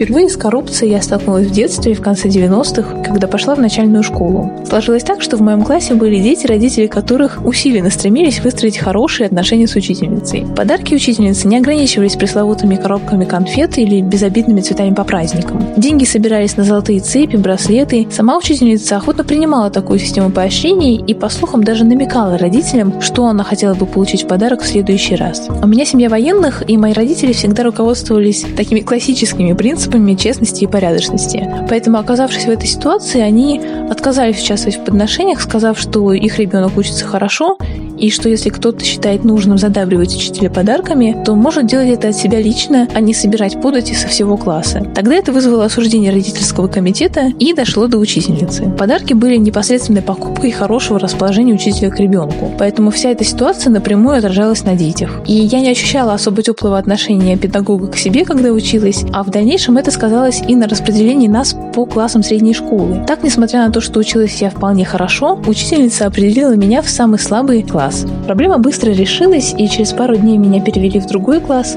Впервые 0.00 0.30
с 0.30 0.36
коррупцией 0.38 0.92
я 0.92 1.02
столкнулась 1.02 1.48
в 1.48 1.50
детстве 1.50 1.92
в 1.92 2.00
конце 2.00 2.28
90-х, 2.28 3.02
когда 3.02 3.26
пошла 3.26 3.54
в 3.54 3.60
начальную 3.60 4.02
школу. 4.02 4.50
Сложилось 4.66 5.02
так, 5.02 5.20
что 5.20 5.36
в 5.36 5.42
моем 5.42 5.62
классе 5.62 5.92
были 5.92 6.18
дети, 6.18 6.46
родители 6.46 6.86
которых 6.86 7.44
усиленно 7.44 7.90
стремились 7.90 8.40
выстроить 8.40 8.78
хорошие 8.78 9.26
отношения 9.26 9.66
с 9.66 9.76
учительницей. 9.76 10.46
Подарки 10.56 10.94
учительницы 10.94 11.46
не 11.48 11.58
ограничивались 11.58 12.16
пресловутыми 12.16 12.76
коробками 12.76 13.26
конфет 13.26 13.76
или 13.76 14.00
безобидными 14.00 14.62
цветами 14.62 14.94
по 14.94 15.04
праздникам. 15.04 15.62
Деньги 15.76 16.04
собирались 16.04 16.56
на 16.56 16.64
золотые 16.64 17.00
цепи, 17.00 17.36
браслеты. 17.36 18.08
Сама 18.10 18.38
учительница 18.38 18.96
охотно 18.96 19.22
принимала 19.22 19.68
такую 19.68 19.98
систему 19.98 20.30
поощрений 20.30 20.96
и, 21.06 21.12
по 21.12 21.28
слухам, 21.28 21.62
даже 21.62 21.84
намекала 21.84 22.38
родителям, 22.38 23.02
что 23.02 23.26
она 23.26 23.44
хотела 23.44 23.74
бы 23.74 23.84
получить 23.84 24.22
в 24.22 24.28
подарок 24.28 24.62
в 24.62 24.66
следующий 24.66 25.16
раз. 25.16 25.46
У 25.62 25.66
меня 25.66 25.84
семья 25.84 26.08
военных, 26.08 26.66
и 26.66 26.78
мои 26.78 26.94
родители 26.94 27.34
всегда 27.34 27.64
руководствовались 27.64 28.46
такими 28.56 28.80
классическими 28.80 29.52
принципами, 29.52 29.89
принципами 29.90 30.14
честности 30.14 30.64
и 30.64 30.66
порядочности. 30.66 31.48
Поэтому, 31.68 31.98
оказавшись 31.98 32.44
в 32.44 32.50
этой 32.50 32.66
ситуации, 32.66 33.20
они 33.20 33.60
отказались 33.90 34.40
участвовать 34.42 34.78
в 34.78 34.84
подношениях, 34.84 35.40
сказав, 35.40 35.78
что 35.78 36.12
их 36.12 36.38
ребенок 36.38 36.76
учится 36.76 37.04
хорошо, 37.04 37.58
и 38.00 38.10
что 38.10 38.28
если 38.28 38.48
кто-то 38.48 38.84
считает 38.84 39.24
нужным 39.24 39.58
задабривать 39.58 40.14
учителя 40.14 40.50
подарками, 40.50 41.22
то 41.24 41.34
может 41.34 41.66
делать 41.66 41.90
это 41.90 42.08
от 42.08 42.16
себя 42.16 42.40
лично, 42.40 42.88
а 42.94 43.00
не 43.00 43.14
собирать 43.14 43.60
подати 43.60 43.94
со 43.94 44.08
всего 44.08 44.36
класса. 44.36 44.86
Тогда 44.94 45.14
это 45.14 45.32
вызвало 45.32 45.66
осуждение 45.66 46.10
родительского 46.10 46.66
комитета 46.66 47.32
и 47.38 47.52
дошло 47.52 47.86
до 47.86 47.98
учительницы. 47.98 48.70
Подарки 48.78 49.12
были 49.12 49.36
непосредственной 49.36 50.02
покупкой 50.02 50.50
хорошего 50.50 50.98
расположения 50.98 51.54
учителя 51.54 51.90
к 51.90 52.00
ребенку, 52.00 52.52
поэтому 52.58 52.90
вся 52.90 53.10
эта 53.10 53.24
ситуация 53.24 53.70
напрямую 53.70 54.18
отражалась 54.18 54.64
на 54.64 54.74
детях. 54.74 55.20
И 55.26 55.34
я 55.34 55.60
не 55.60 55.70
ощущала 55.70 56.14
особо 56.14 56.42
теплого 56.42 56.78
отношения 56.78 57.36
педагога 57.36 57.88
к 57.88 57.96
себе, 57.96 58.24
когда 58.24 58.50
училась, 58.50 59.04
а 59.12 59.22
в 59.22 59.30
дальнейшем 59.30 59.76
это 59.76 59.90
сказалось 59.90 60.42
и 60.46 60.56
на 60.56 60.66
распределении 60.66 61.28
нас 61.28 61.54
по 61.74 61.84
классам 61.84 62.22
средней 62.22 62.54
школы. 62.54 63.04
Так, 63.06 63.22
несмотря 63.22 63.66
на 63.66 63.72
то, 63.72 63.80
что 63.80 64.00
училась 64.00 64.40
я 64.40 64.50
вполне 64.50 64.84
хорошо, 64.84 65.38
учительница 65.46 66.06
определила 66.06 66.54
меня 66.56 66.82
в 66.82 66.88
самый 66.88 67.18
слабый 67.18 67.62
класс. 67.62 67.89
Проблема 68.26 68.58
быстро 68.58 68.90
решилась, 68.90 69.54
и 69.56 69.68
через 69.68 69.92
пару 69.92 70.16
дней 70.16 70.38
меня 70.38 70.60
перевели 70.60 71.00
в 71.00 71.06
другой 71.06 71.40
класс, 71.40 71.76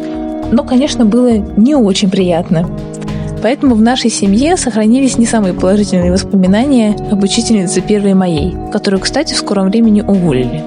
но, 0.52 0.64
конечно, 0.64 1.06
было 1.06 1.38
не 1.58 1.76
очень 1.76 2.10
приятно. 2.10 2.70
Поэтому 3.42 3.76
в 3.76 3.82
нашей 3.82 4.10
семье 4.10 4.56
сохранились 4.56 5.18
не 5.18 5.26
самые 5.26 5.54
положительные 5.54 6.12
воспоминания 6.12 6.96
об 7.12 7.24
учительнице 7.24 7.82
первой 7.82 8.14
моей, 8.14 8.56
которую, 8.72 9.02
кстати, 9.02 9.34
в 9.34 9.38
скором 9.38 9.70
времени 9.70 10.02
уволили. 10.02 10.64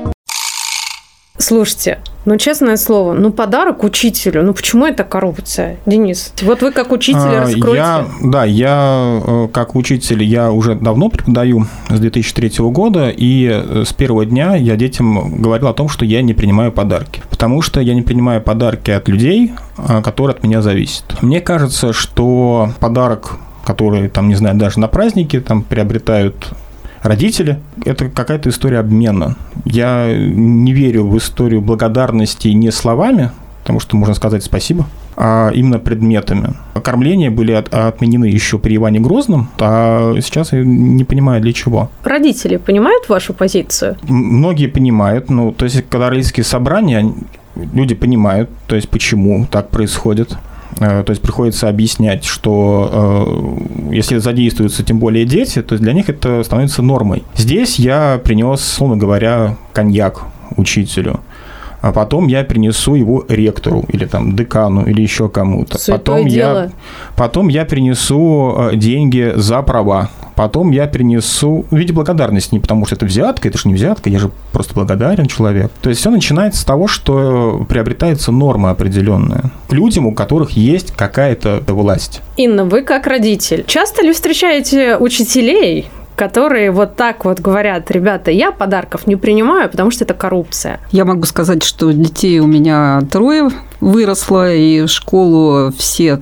Слушайте, 1.47 2.01
ну, 2.25 2.39
честное 2.39 2.77
слово, 2.77 3.13
ну, 3.13 3.31
подарок 3.31 3.85
учителю, 3.85 4.43
ну, 4.43 4.53
почему 4.53 4.85
это 4.85 5.05
коррупция, 5.05 5.77
Денис? 5.87 6.33
Вот 6.43 6.61
вы 6.61 6.73
как 6.73 6.91
учитель 6.91 7.21
а, 7.21 7.43
раскройте. 7.43 7.77
Я, 7.77 8.07
да, 8.21 8.45
я 8.45 9.21
э, 9.25 9.49
как 9.53 9.77
учитель, 9.77 10.25
я 10.25 10.51
уже 10.51 10.75
давно 10.75 11.09
преподаю 11.09 11.67
с 11.89 12.01
2003 12.01 12.51
года, 12.71 13.11
и 13.11 13.49
э, 13.49 13.85
с 13.87 13.93
первого 13.93 14.27
дня 14.27 14.57
я 14.57 14.75
детям 14.75 15.41
говорил 15.41 15.69
о 15.69 15.73
том, 15.73 15.89
что 15.89 16.05
я 16.05 16.21
не 16.21 16.35
принимаю 16.35 16.73
подарки. 16.73 17.23
Потому 17.31 17.63
что 17.63 17.81
я 17.81 17.95
не 17.95 18.03
принимаю 18.03 18.43
подарки 18.43 18.91
от 18.91 19.07
людей, 19.07 19.53
а, 19.77 20.03
которые 20.03 20.35
от 20.35 20.43
меня 20.43 20.63
зависят. 20.63 21.23
Мне 21.23 21.41
кажется, 21.41 21.93
что 21.93 22.71
подарок 22.81 23.39
которые, 23.65 24.09
там, 24.09 24.29
не 24.29 24.37
знаю, 24.37 24.57
даже 24.57 24.79
на 24.79 24.87
праздники 24.87 25.41
там 25.41 25.63
приобретают 25.63 26.53
родители, 27.09 27.59
это 27.85 28.09
какая-то 28.09 28.49
история 28.49 28.79
обмена. 28.79 29.37
Я 29.65 30.13
не 30.17 30.73
верю 30.73 31.07
в 31.07 31.17
историю 31.17 31.61
благодарности 31.61 32.49
не 32.49 32.71
словами, 32.71 33.31
потому 33.63 33.81
что 33.81 33.97
можно 33.97 34.15
сказать 34.15 34.45
спасибо, 34.45 34.87
а 35.17 35.51
именно 35.53 35.79
предметами. 35.79 36.55
Кормления 36.83 37.31
были 37.31 37.53
от, 37.53 37.75
отменены 37.75 38.27
еще 38.27 38.59
при 38.59 38.77
Иване 38.77 39.01
Грозном, 39.01 39.49
а 39.59 40.15
сейчас 40.21 40.53
я 40.53 40.63
не 40.65 41.05
понимаю 41.05 41.41
для 41.43 41.53
чего. 41.53 41.91
Родители 42.05 42.59
понимают 42.59 43.09
вашу 43.09 43.35
позицию? 43.35 43.97
Многие 44.03 44.69
понимают, 44.69 45.31
ну, 45.31 45.53
то 45.53 45.65
есть, 45.65 45.85
когда 45.89 46.11
родительские 46.11 46.45
собрания, 46.45 47.13
люди 47.75 47.95
понимают, 47.95 48.51
то 48.67 48.77
есть, 48.77 48.89
почему 48.89 49.47
так 49.51 49.71
происходит. 49.71 50.37
Э, 50.81 51.03
то 51.05 51.11
есть 51.11 51.23
приходится 51.23 51.69
объяснять, 51.69 52.25
что 52.25 53.59
э, 53.91 53.95
если 53.95 54.19
задействуются 54.19 54.83
тем 54.83 54.99
более 54.99 55.25
дети, 55.25 55.63
то 55.63 55.77
для 55.79 55.93
них 55.93 56.09
это 56.09 56.43
становится 56.43 56.83
нормой. 56.83 57.25
Здесь 57.35 57.79
я 57.79 58.21
принес, 58.23 58.61
условно 58.61 58.97
говоря, 58.97 59.57
коньяк 59.73 60.25
учителю 60.57 61.21
а 61.81 61.93
потом 61.93 62.27
я 62.27 62.45
принесу 62.45 62.95
его 62.95 63.25
ректору 63.29 63.85
или 63.89 64.05
там 64.07 64.35
декану 64.35 64.85
или 64.87 65.01
еще 65.03 65.29
кому-то. 65.29 65.79
Потом 65.87 66.29
дело. 66.29 66.65
я, 66.65 66.71
потом 67.17 67.49
я 67.49 67.65
принесу 67.65 68.55
э, 68.57 68.77
деньги 68.77 69.33
за 69.37 69.63
права. 69.63 70.11
Потом 70.37 70.71
я 70.71 70.87
принесу 70.87 71.65
в 71.71 71.75
виде 71.75 71.95
благодарности, 71.95 72.53
не 72.53 72.61
потому 72.61 72.85
что 72.85 72.95
это 72.95 73.07
взятка, 73.07 73.49
это 73.49 73.57
же 73.57 73.69
не 73.69 73.75
взятка, 73.75 74.11
я 74.11 74.19
же 74.19 74.31
просто 74.53 74.75
благодарен 74.75 75.27
человек. 75.27 75.73
То 75.81 75.89
есть 75.89 76.01
все 76.01 76.11
начинается 76.11 76.61
с 76.61 76.65
того, 76.65 76.89
что 76.89 77.65
приобретается 77.67 78.33
норма 78.33 78.71
определенная 78.71 79.51
к 79.67 79.73
людям, 79.73 80.07
у 80.07 80.13
которых 80.13 80.51
есть 80.51 80.93
какая-то 80.93 81.63
власть. 81.67 82.21
Инна, 82.37 82.67
вы 82.67 82.83
как 82.83 83.07
родитель, 83.07 83.65
часто 83.67 84.03
ли 84.03 84.13
встречаете 84.13 84.99
учителей, 84.99 85.89
которые 86.17 86.71
вот 86.71 86.97
так 86.97 87.25
вот 87.25 87.41
говорят, 87.41 87.91
ребята, 87.91 88.31
я 88.31 88.51
подарков 88.51 89.07
не 89.07 89.17
принимаю, 89.17 89.71
потому 89.71 89.91
что 89.91 90.05
это 90.05 90.15
коррупция. 90.15 90.81
Я 90.91 91.05
могу 91.05 91.25
сказать, 91.25 91.63
что 91.63 91.93
детей 91.93 92.41
у 92.41 92.47
меня 92.47 93.03
трое 93.13 93.51
выросло, 93.81 94.53
и 94.55 94.87
школу 94.87 95.73
все 95.77 96.21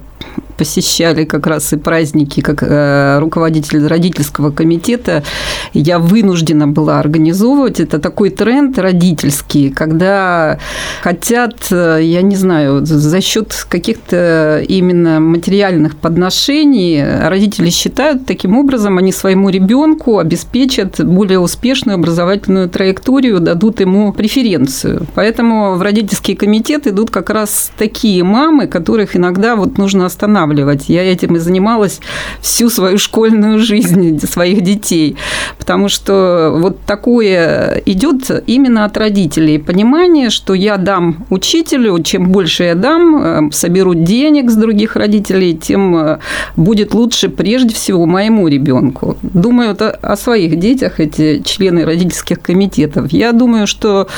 посещали 0.57 1.25
как 1.25 1.47
раз 1.47 1.73
и 1.73 1.77
праздники, 1.77 2.41
как 2.41 2.63
э, 2.63 3.19
руководитель 3.19 3.87
родительского 3.87 4.51
комитета, 4.51 5.25
я 5.73 5.99
вынуждена 5.99 6.69
была 6.69 7.01
организовывать. 7.01 7.81
Это 7.81 7.99
такой 7.99 8.31
тренд 8.31 8.79
родительский, 8.79 9.71
когда 9.71 10.59
хотят, 11.03 11.57
э, 11.71 12.01
я 12.03 12.23
не 12.23 12.37
знаю, 12.37 12.85
за 12.85 13.21
счет 13.21 13.67
каких-то 13.69 14.63
именно 14.67 15.21
материальных 15.21 15.97
подношений 15.97 17.03
родители 17.29 17.71
считают, 17.71 18.27
таким 18.27 18.57
образом 18.57 18.99
они 18.99 19.13
своему 19.13 19.49
ребенку 19.49 20.19
обеспечат 20.19 21.05
более 21.05 21.41
успешную 21.41 21.97
образовательную 21.97 22.69
траекторию, 22.69 23.41
дадут 23.41 23.81
ему 23.81 24.13
преференцию. 24.13 25.07
Поэтому 25.15 25.75
в 25.75 25.83
родительский 25.83 26.35
комитет 26.35 26.87
идут 26.87 27.11
как 27.11 27.31
раз 27.31 27.54
такие 27.77 28.23
мамы, 28.25 28.67
которых 28.67 29.17
иногда 29.17 29.57
вот 29.57 29.79
нужно 29.79 30.07
останавливать. 30.07 30.89
Я 30.89 31.03
этим 31.03 31.37
и 31.37 31.39
занималась 31.39 32.01
всю 32.41 32.69
свою 32.69 32.99
школьную 32.99 33.59
жизнь 33.59 34.19
своих 34.27 34.63
детей, 34.63 35.17
потому 35.59 35.89
что 35.89 36.55
вот 36.57 36.81
такое 36.81 37.83
идет 37.87 38.45
именно 38.47 38.85
от 38.85 38.97
родителей. 38.97 39.59
Понимание, 39.59 40.31
что 40.31 40.55
я 40.55 40.77
дам 40.77 41.27
учителю, 41.31 42.03
чем 42.03 42.29
больше 42.29 42.65
я 42.65 42.75
дам, 42.75 43.49
э, 43.49 43.53
соберу 43.53 43.95
денег 43.95 44.51
с 44.51 44.57
других 44.57 44.97
родителей, 44.97 45.55
тем 45.55 45.97
э, 45.97 46.19
будет 46.57 46.95
лучше 46.95 47.29
прежде 47.29 47.75
всего 47.75 48.07
моему 48.07 48.49
ребенку. 48.49 49.17
Думаю 49.23 49.77
о 50.03 50.17
своих 50.17 50.59
детях, 50.59 51.01
эти 51.01 51.43
члены 51.45 51.85
родительских 51.85 52.41
комитетов. 52.41 53.13
Я 53.13 53.33
думаю, 53.33 53.67
что 53.67 54.09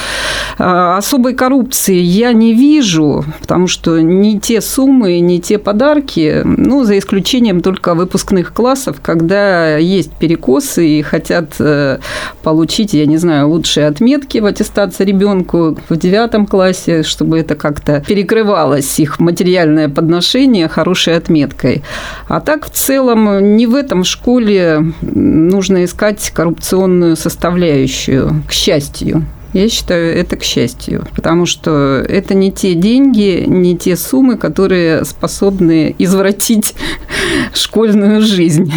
э, 0.58 0.62
особой 0.62 1.34
коррупции 1.34 1.96
я 1.98 2.32
не 2.32 2.54
вижу, 2.54 3.15
потому 3.40 3.66
что 3.66 4.00
не 4.00 4.38
те 4.40 4.60
суммы, 4.60 5.20
не 5.20 5.40
те 5.40 5.58
подарки, 5.58 6.42
ну, 6.44 6.84
за 6.84 6.98
исключением 6.98 7.60
только 7.60 7.94
выпускных 7.94 8.52
классов, 8.52 9.00
когда 9.02 9.76
есть 9.76 10.12
перекосы 10.12 10.86
и 10.86 11.02
хотят 11.02 11.54
э, 11.58 11.98
получить, 12.42 12.94
я 12.94 13.06
не 13.06 13.16
знаю, 13.16 13.48
лучшие 13.48 13.86
отметки 13.86 14.38
в 14.38 14.46
аттестации 14.46 15.04
ребенку 15.04 15.78
в 15.88 15.96
девятом 15.96 16.46
классе, 16.46 17.02
чтобы 17.02 17.38
это 17.38 17.54
как-то 17.54 18.02
перекрывалось 18.06 18.98
их 18.98 19.18
материальное 19.18 19.88
подношение 19.88 20.68
хорошей 20.68 21.16
отметкой. 21.16 21.82
А 22.28 22.40
так 22.40 22.66
в 22.66 22.70
целом 22.70 23.56
не 23.56 23.66
в 23.66 23.74
этом 23.74 24.04
школе 24.04 24.92
нужно 25.00 25.84
искать 25.84 26.30
коррупционную 26.30 27.16
составляющую, 27.16 28.42
к 28.48 28.52
счастью. 28.52 29.24
Я 29.56 29.70
считаю, 29.70 30.14
это 30.14 30.36
к 30.36 30.42
счастью, 30.42 31.06
потому 31.16 31.46
что 31.46 32.04
это 32.06 32.34
не 32.34 32.52
те 32.52 32.74
деньги, 32.74 33.42
не 33.46 33.74
те 33.74 33.96
суммы, 33.96 34.36
которые 34.36 35.02
способны 35.06 35.94
извратить 35.98 36.74
школьную 37.54 38.20
жизнь. 38.20 38.70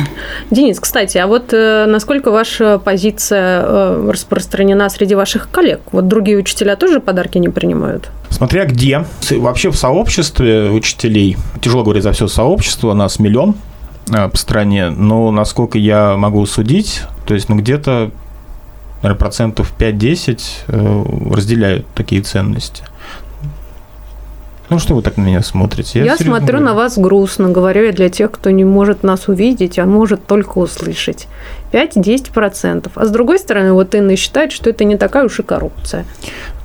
Денис, 0.49 0.79
кстати, 0.79 1.17
а 1.17 1.27
вот 1.27 1.51
э, 1.51 1.85
насколько 1.85 2.31
ваша 2.31 2.79
позиция 2.79 3.61
э, 3.61 4.09
распространена 4.09 4.89
среди 4.89 5.15
ваших 5.15 5.49
коллег? 5.51 5.81
Вот 5.91 6.07
другие 6.07 6.37
учителя 6.37 6.77
тоже 6.77 7.01
подарки 7.01 7.39
не 7.39 7.49
принимают? 7.49 8.09
Смотря 8.29 8.63
где. 8.63 9.03
Вообще 9.31 9.71
в 9.71 9.75
сообществе 9.75 10.69
учителей, 10.69 11.35
тяжело 11.59 11.83
говорить 11.83 12.03
за 12.03 12.13
все 12.13 12.29
сообщество, 12.29 12.93
нас 12.93 13.19
миллион 13.19 13.55
э, 14.13 14.29
по 14.29 14.37
стране, 14.37 14.91
но 14.91 15.29
насколько 15.31 15.77
я 15.77 16.15
могу 16.15 16.45
судить, 16.45 17.01
то 17.25 17.33
есть 17.33 17.49
ну, 17.49 17.57
где-то 17.57 18.11
наверное, 19.01 19.19
процентов 19.19 19.73
5-10 19.77 20.41
э, 20.67 21.33
разделяют 21.33 21.87
такие 21.95 22.21
ценности. 22.21 22.83
Ну, 24.69 24.77
что 24.77 24.93
вы 24.93 25.01
так 25.01 25.17
на 25.17 25.23
меня 25.23 25.41
смотрите? 25.41 25.99
Я, 25.99 26.05
я 26.05 26.17
смотрю 26.17 26.57
говорю. 26.57 26.65
на 26.65 26.73
вас 26.75 26.97
грустно, 26.97 27.49
говорю 27.49 27.85
я 27.85 27.91
для 27.91 28.09
тех, 28.09 28.29
кто 28.29 28.51
не 28.51 28.63
может 28.63 29.01
нас 29.01 29.27
увидеть, 29.27 29.79
а 29.79 29.85
может 29.85 30.27
только 30.27 30.59
услышать. 30.59 31.27
5-10%. 31.71 32.91
А 32.93 33.05
с 33.05 33.09
другой 33.09 33.39
стороны, 33.39 33.73
вот 33.73 33.95
Инна 33.95 34.15
считает, 34.15 34.51
что 34.51 34.69
это 34.69 34.83
не 34.83 34.95
такая 34.95 35.25
уж 35.25 35.39
и 35.39 35.43
коррупция. 35.43 36.05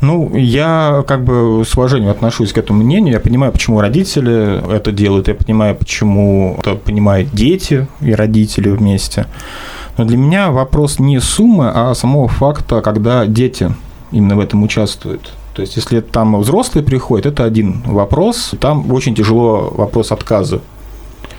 Ну, 0.03 0.37
я 0.37 1.03
как 1.07 1.25
бы 1.25 1.65
с 1.65 1.75
уважением 1.79 2.11
отношусь 2.11 2.53
к 2.53 2.59
этому 2.59 2.85
мнению. 2.85 3.15
Я 3.15 3.21
понимаю, 3.21 3.53
почему 3.53 3.81
родители 3.81 4.63
это 4.71 4.93
делают. 4.93 5.29
Я 5.29 5.35
понимаю, 5.35 5.75
почему 5.75 6.57
это 6.59 6.75
понимают 6.75 7.31
дети 7.33 7.87
и 8.03 8.13
родители 8.13 8.69
вместе. 8.69 9.27
Но 9.97 10.05
для 10.05 10.17
меня 10.17 10.51
вопрос 10.51 10.99
не 10.99 11.21
суммы, 11.21 11.71
а 11.73 11.95
самого 11.95 12.29
факта, 12.29 12.81
когда 12.81 13.27
дети 13.27 13.75
именно 14.11 14.37
в 14.37 14.41
этом 14.41 14.63
участвуют. 14.63 15.33
То 15.55 15.63
есть, 15.63 15.77
если 15.77 16.01
там 16.01 16.37
взрослые 16.41 16.85
приходят, 16.85 17.27
это 17.27 17.45
один 17.45 17.83
вопрос. 17.87 18.55
Там 18.61 18.91
очень 18.93 19.15
тяжело 19.15 19.73
вопрос 19.77 20.11
отказа. 20.11 20.61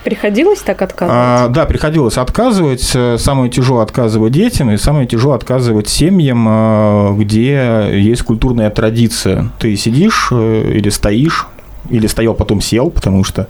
Приходилось 0.06 0.60
так 0.60 0.82
отказывать? 0.82 1.20
А, 1.20 1.48
да, 1.50 1.66
приходилось 1.66 2.18
отказывать. 2.18 2.96
Самое 3.18 3.50
тяжело 3.50 3.80
отказывать 3.80 4.32
детям, 4.32 4.70
и 4.72 4.78
самое 4.78 5.08
тяжело 5.08 5.34
отказывать 5.34 5.90
семьям, 5.90 6.46
а, 6.48 7.14
где 7.14 7.90
есть 7.92 8.22
культурная 8.22 8.70
традиция. 8.70 9.50
Ты 9.60 9.76
сидишь 9.76 10.30
э, 10.32 10.74
или 10.76 10.90
стоишь, 10.90 11.48
или 11.90 12.08
стоял, 12.08 12.36
потом 12.36 12.62
сел, 12.62 12.92
потому 12.92 13.24
что 13.24 13.48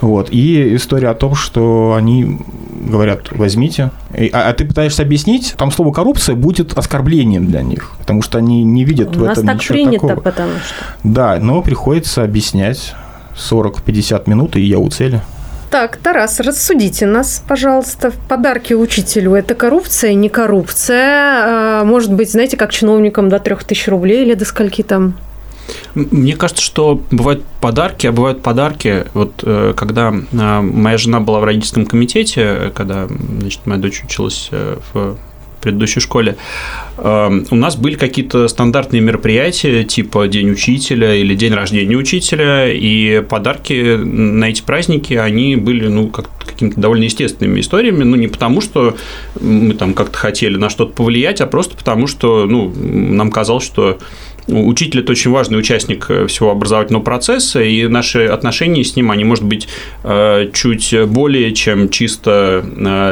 вот. 0.00 0.28
И 0.30 0.76
история 0.76 1.08
о 1.08 1.14
том, 1.14 1.34
что 1.34 1.94
они 1.96 2.38
говорят, 2.72 3.32
возьмите. 3.32 3.90
А, 4.32 4.48
а 4.50 4.52
ты 4.52 4.64
пытаешься 4.64 5.02
объяснить, 5.02 5.54
там 5.56 5.70
слово 5.70 5.92
коррупция 5.92 6.36
будет 6.36 6.76
оскорблением 6.76 7.46
для 7.46 7.62
них, 7.62 7.92
потому 7.98 8.22
что 8.22 8.38
они 8.38 8.62
не 8.62 8.84
видят 8.84 9.16
У 9.16 9.20
в 9.20 9.24
этом 9.24 9.46
так 9.46 9.56
ничего 9.56 9.74
принято, 9.74 10.08
такого. 10.08 10.20
потому 10.20 10.52
что. 10.58 10.84
Да, 11.04 11.38
но 11.40 11.62
приходится 11.62 12.22
объяснять 12.22 12.94
40-50 13.36 14.28
минут, 14.28 14.56
и 14.56 14.60
я 14.60 14.78
у 14.78 14.88
цели. 14.88 15.20
Так, 15.70 15.96
Тарас, 15.96 16.38
рассудите 16.40 17.06
нас, 17.06 17.42
пожалуйста. 17.46 18.12
Подарки 18.28 18.72
учителю– 18.72 19.34
это 19.34 19.54
коррупция, 19.54 20.14
не 20.14 20.28
коррупция? 20.28 21.80
А, 21.80 21.84
может 21.84 22.12
быть, 22.12 22.30
знаете, 22.30 22.56
как 22.56 22.70
чиновникам 22.70 23.28
до 23.28 23.40
3000 23.40 23.90
рублей 23.90 24.24
или 24.24 24.34
до 24.34 24.44
скольки 24.44 24.82
там? 24.82 25.14
Мне 25.94 26.36
кажется, 26.36 26.62
что 26.62 27.00
бывают 27.10 27.44
подарки, 27.60 28.06
а 28.06 28.12
бывают 28.12 28.42
подарки. 28.42 29.06
Вот 29.14 29.42
э, 29.42 29.72
когда 29.76 30.12
э, 30.14 30.60
моя 30.60 30.98
жена 30.98 31.20
была 31.20 31.40
в 31.40 31.44
родительском 31.44 31.86
комитете, 31.86 32.72
когда 32.74 33.08
значит, 33.40 33.66
моя 33.66 33.80
дочь 33.80 34.02
училась 34.04 34.48
э, 34.50 34.78
в 34.92 35.16
предыдущей 35.60 35.98
школе, 35.98 36.36
у 36.96 37.56
нас 37.56 37.74
были 37.74 37.96
какие-то 37.96 38.46
стандартные 38.46 39.02
мероприятия, 39.02 39.82
типа 39.82 40.28
День 40.28 40.50
учителя 40.50 41.12
или 41.12 41.34
День 41.34 41.54
рождения 41.54 41.96
учителя, 41.96 42.72
и 42.72 43.20
подарки 43.22 43.96
на 43.96 44.44
эти 44.44 44.62
праздники, 44.62 45.14
они 45.14 45.56
были, 45.56 45.88
ну, 45.88 46.06
как 46.08 46.28
какими-то 46.38 46.80
довольно 46.80 47.04
естественными 47.04 47.60
историями, 47.60 48.04
ну, 48.04 48.14
не 48.14 48.28
потому, 48.28 48.60
что 48.60 48.96
мы 49.40 49.74
там 49.74 49.94
как-то 49.94 50.16
хотели 50.16 50.56
на 50.56 50.70
что-то 50.70 50.92
повлиять, 50.92 51.40
а 51.40 51.46
просто 51.46 51.76
потому, 51.76 52.06
что, 52.06 52.46
ну, 52.46 52.72
нам 52.72 53.32
казалось, 53.32 53.64
что 53.64 53.98
учитель– 54.48 55.00
это 55.02 55.12
очень 55.12 55.30
важный 55.30 55.58
участник 55.58 56.10
всего 56.28 56.50
образовательного 56.50 57.02
процесса, 57.02 57.62
и 57.62 57.86
наши 57.86 58.26
отношения 58.26 58.84
с 58.84 58.96
ним, 58.96 59.10
они, 59.10 59.24
может 59.24 59.44
быть, 59.44 59.68
чуть 60.52 60.94
более, 61.06 61.52
чем 61.52 61.88
чисто 61.88 62.64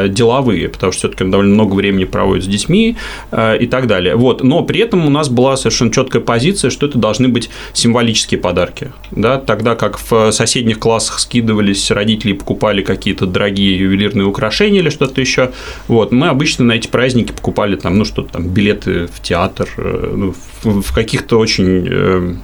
деловые, 0.08 0.68
потому 0.68 0.92
что 0.92 1.00
все-таки 1.00 1.24
он 1.24 1.30
довольно 1.30 1.54
много 1.54 1.74
времени 1.74 2.04
проводит 2.04 2.44
с 2.44 2.46
детьми 2.46 2.96
и 3.32 3.66
так 3.66 3.86
далее. 3.86 4.16
Вот. 4.16 4.42
Но 4.42 4.62
при 4.62 4.80
этом 4.80 5.06
у 5.06 5.10
нас 5.10 5.28
была 5.28 5.56
совершенно 5.56 5.92
четкая 5.92 6.22
позиция, 6.22 6.70
что 6.70 6.86
это 6.86 6.98
должны 6.98 7.28
быть 7.28 7.50
символические 7.72 8.40
подарки. 8.40 8.92
Да? 9.10 9.38
Тогда 9.38 9.74
как 9.74 9.98
в 9.98 10.30
соседних 10.32 10.78
классах 10.78 11.18
скидывались 11.18 11.90
родители 11.90 12.32
и 12.32 12.34
покупали 12.34 12.82
какие-то 12.82 13.26
дорогие 13.26 13.78
ювелирные 13.78 14.26
украшения 14.26 14.80
или 14.80 14.90
что-то 14.90 15.20
еще, 15.20 15.50
вот, 15.88 16.12
мы 16.12 16.28
обычно 16.28 16.64
на 16.64 16.72
эти 16.72 16.88
праздники 16.88 17.32
покупали 17.32 17.76
там, 17.76 17.98
ну, 17.98 18.04
что-то 18.04 18.34
там, 18.34 18.48
билеты 18.48 19.06
в 19.06 19.20
театр, 19.22 19.68
э, 19.76 20.14
ну, 20.16 20.34
в 20.62 20.94
каких-то 21.24 21.38
очень 21.38 21.86
э, 21.90 22.34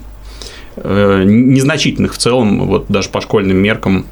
э, 0.76 1.22
незначительных 1.24 2.14
в 2.14 2.18
целом, 2.18 2.66
вот 2.66 2.86
даже 2.88 3.08
по 3.10 3.20
школьным 3.20 3.58
меркам, 3.58 4.06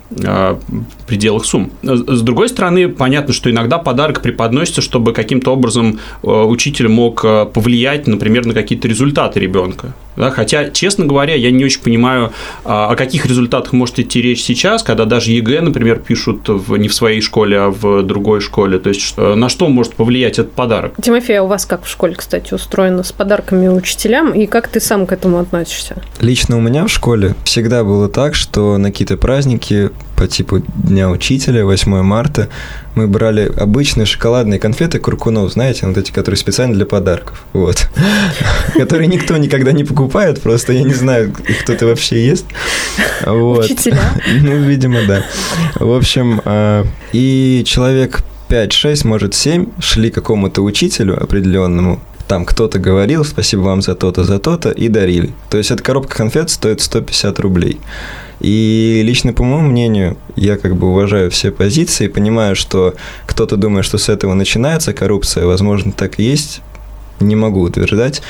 пределах 1.07 1.44
сумм. 1.44 1.70
С 1.83 2.22
другой 2.22 2.48
стороны, 2.48 2.88
понятно, 2.88 3.33
что 3.33 3.50
иногда 3.50 3.78
подарок 3.78 4.20
преподносится, 4.22 4.83
чтобы 4.83 5.12
каким-то 5.12 5.52
образом 5.52 5.98
учитель 6.22 6.88
мог 6.88 7.22
повлиять, 7.22 8.07
например, 8.07 8.46
на 8.46 8.54
какие-то 8.54 8.88
результаты 8.88 9.40
ребенка. 9.40 9.94
Да? 10.18 10.31
Хотя, 10.31 10.70
честно 10.70 11.07
говоря, 11.07 11.35
я 11.35 11.50
не 11.50 11.64
очень 11.64 11.81
понимаю, 11.81 12.33
а, 12.64 12.90
о 12.90 12.96
каких 12.96 13.26
результатах 13.26 13.72
может 13.72 13.98
идти 13.98 14.20
речь 14.20 14.42
сейчас, 14.42 14.83
когда 14.83 15.04
даже 15.04 15.31
ЕГЭ, 15.31 15.61
например, 15.61 16.00
пишут 16.00 16.48
в, 16.48 16.76
не 16.76 16.88
в 16.88 16.94
своей 16.94 17.20
школе, 17.20 17.59
а 17.59 17.68
в 17.70 18.02
другой 18.02 18.40
школе. 18.40 18.78
То 18.78 18.88
есть, 18.88 19.16
на 19.16 19.48
что 19.48 19.68
может 19.68 19.94
повлиять 19.94 20.38
этот 20.38 20.52
подарок? 20.52 20.94
Тимофей, 21.00 21.38
а 21.38 21.42
у 21.42 21.46
вас 21.46 21.64
как 21.64 21.85
в 21.85 21.88
школе, 21.88 22.14
кстати, 22.14 22.52
устроено 22.52 23.02
с 23.02 23.12
подарками 23.12 23.68
учителям, 23.68 24.33
и 24.33 24.46
как 24.46 24.68
ты 24.68 24.81
сам 24.81 25.07
к 25.07 25.12
этому 25.12 25.38
относишься? 25.38 26.02
Лично 26.20 26.57
у 26.57 26.61
меня 26.61 26.85
в 26.85 26.90
школе 26.90 27.35
всегда 27.44 27.85
было 27.85 28.09
так, 28.09 28.35
что 28.35 28.76
на 28.78 28.90
какие-то 28.90 29.16
праздники 29.16 29.90
по 30.18 30.26
типу 30.26 30.59
Дня 30.74 31.11
Учителя, 31.11 31.64
8 31.64 32.02
марта, 32.02 32.48
мы 32.96 33.07
брали 33.07 33.50
обычные 33.57 34.04
шоколадные 34.04 34.59
конфеты 34.59 34.98
Куркунов, 34.98 35.52
знаете, 35.52 35.87
вот 35.87 35.96
эти, 35.96 36.11
которые 36.11 36.37
специально 36.37 36.74
для 36.74 36.87
подарков, 36.87 37.44
вот, 37.52 37.88
которые 38.74 39.07
никто 39.07 39.37
никогда 39.37 39.70
не 39.70 39.85
покупает, 39.85 40.42
просто 40.42 40.72
я 40.72 40.83
не 40.83 40.94
знаю, 40.94 41.33
кто-то 41.62 41.87
вообще 41.87 42.26
ест. 42.26 42.46
Вот. 43.24 43.66
Учителя? 43.66 44.00
Ну, 44.40 44.57
видимо, 44.57 45.00
да. 45.07 45.24
В 45.76 45.92
общем, 45.92 46.40
а, 46.44 46.85
и 47.12 47.62
человек 47.64 48.22
5-6, 48.48 49.07
может 49.07 49.35
7 49.35 49.66
шли 49.78 50.11
какому-то 50.11 50.62
учителю 50.62 51.22
определенному, 51.22 52.00
там 52.26 52.44
кто-то 52.44 52.78
говорил, 52.81 53.24
спасибо 53.24 53.61
вам 53.61 53.83
за 53.83 53.94
то-то, 53.94 54.24
за 54.24 54.38
то-то, 54.38 54.70
и 54.70 54.88
дарили. 54.88 55.33
То 55.48 55.59
есть 55.59 55.70
эта 55.70 55.83
коробка 55.83 56.16
конфет 56.16 56.50
стоит 56.50 56.81
150 56.81 57.38
рублей. 57.40 57.81
И 58.40 59.03
лично 59.05 59.33
по 59.33 59.42
моему 59.42 59.68
мнению, 59.68 60.16
я 60.37 60.57
как 60.57 60.77
бы 60.77 60.88
уважаю 60.88 61.31
все 61.31 61.51
позиции, 61.51 62.09
понимаю, 62.09 62.55
что 62.55 62.94
кто-то 63.27 63.57
думает, 63.57 63.85
что 63.85 63.98
с 63.98 64.09
этого 64.09 64.35
начинается 64.35 64.92
коррупция, 64.92 65.46
возможно, 65.46 65.92
так 65.92 66.18
и 66.20 66.22
есть, 66.22 66.61
не 67.20 67.35
могу 67.35 67.62
утверждать, 67.62 68.22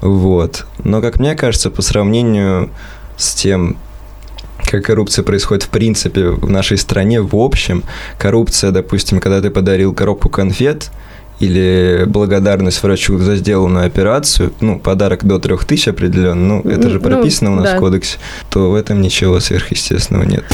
вот. 0.00 0.66
Но, 0.84 1.00
как 1.00 1.18
мне 1.18 1.34
кажется, 1.34 1.70
по 1.70 1.82
сравнению 1.82 2.70
с 3.16 3.34
тем, 3.34 3.76
как 4.70 4.84
коррупция 4.84 5.24
происходит 5.24 5.64
в 5.64 5.68
принципе 5.70 6.28
в 6.28 6.48
нашей 6.48 6.78
стране 6.78 7.20
в 7.20 7.34
общем, 7.34 7.82
коррупция, 8.18 8.70
допустим, 8.70 9.20
когда 9.20 9.40
ты 9.40 9.50
подарил 9.50 9.92
коробку 9.92 10.28
конфет– 10.28 10.90
или 11.40 12.04
благодарность 12.06 12.82
врачу 12.82 13.18
за 13.18 13.36
сделанную 13.36 13.86
операцию, 13.86 14.52
ну, 14.60 14.78
подарок 14.78 15.24
до 15.24 15.38
3000 15.38 15.90
определенно, 15.90 16.60
ну, 16.62 16.70
это 16.70 16.88
же 16.88 16.98
ну, 16.98 17.02
прописано 17.02 17.50
ну, 17.50 17.56
у 17.56 17.60
нас 17.60 17.72
да. 17.72 17.76
в 17.76 17.80
кодексе, 17.80 18.18
то 18.50 18.70
в 18.70 18.74
этом 18.74 19.00
ничего 19.00 19.40
сверхъестественного 19.40 20.24
нет. 20.24 20.44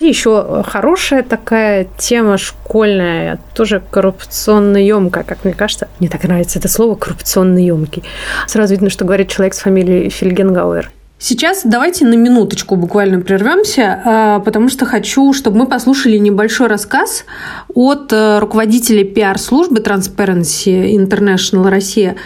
Еще 0.00 0.64
хорошая 0.66 1.22
такая 1.22 1.86
тема 1.96 2.36
школьная, 2.36 3.38
тоже 3.54 3.80
коррупционно 3.88 4.76
емкая, 4.76 5.22
как 5.22 5.44
мне 5.44 5.54
кажется. 5.54 5.88
Мне 6.00 6.08
так 6.08 6.24
нравится 6.24 6.58
это 6.58 6.66
слово 6.66 6.96
коррупционно 6.96 7.58
емкий. 7.58 8.02
Сразу 8.48 8.74
видно, 8.74 8.90
что 8.90 9.04
говорит 9.04 9.28
человек 9.28 9.54
с 9.54 9.60
фамилией 9.60 10.10
Фельгенгауэр. 10.10 10.90
Сейчас 11.24 11.60
давайте 11.64 12.04
на 12.04 12.14
минуточку 12.14 12.74
буквально 12.74 13.20
прервемся, 13.20 14.02
а, 14.04 14.40
потому 14.40 14.68
что 14.68 14.86
хочу, 14.86 15.32
чтобы 15.32 15.58
мы 15.58 15.66
послушали 15.68 16.18
небольшой 16.18 16.66
рассказ 16.66 17.26
от 17.72 18.12
э, 18.12 18.40
руководителя 18.40 19.04
пиар-службы 19.04 19.78
Transparency 19.78 20.96
International 20.96 21.70
Россия. 21.70 22.16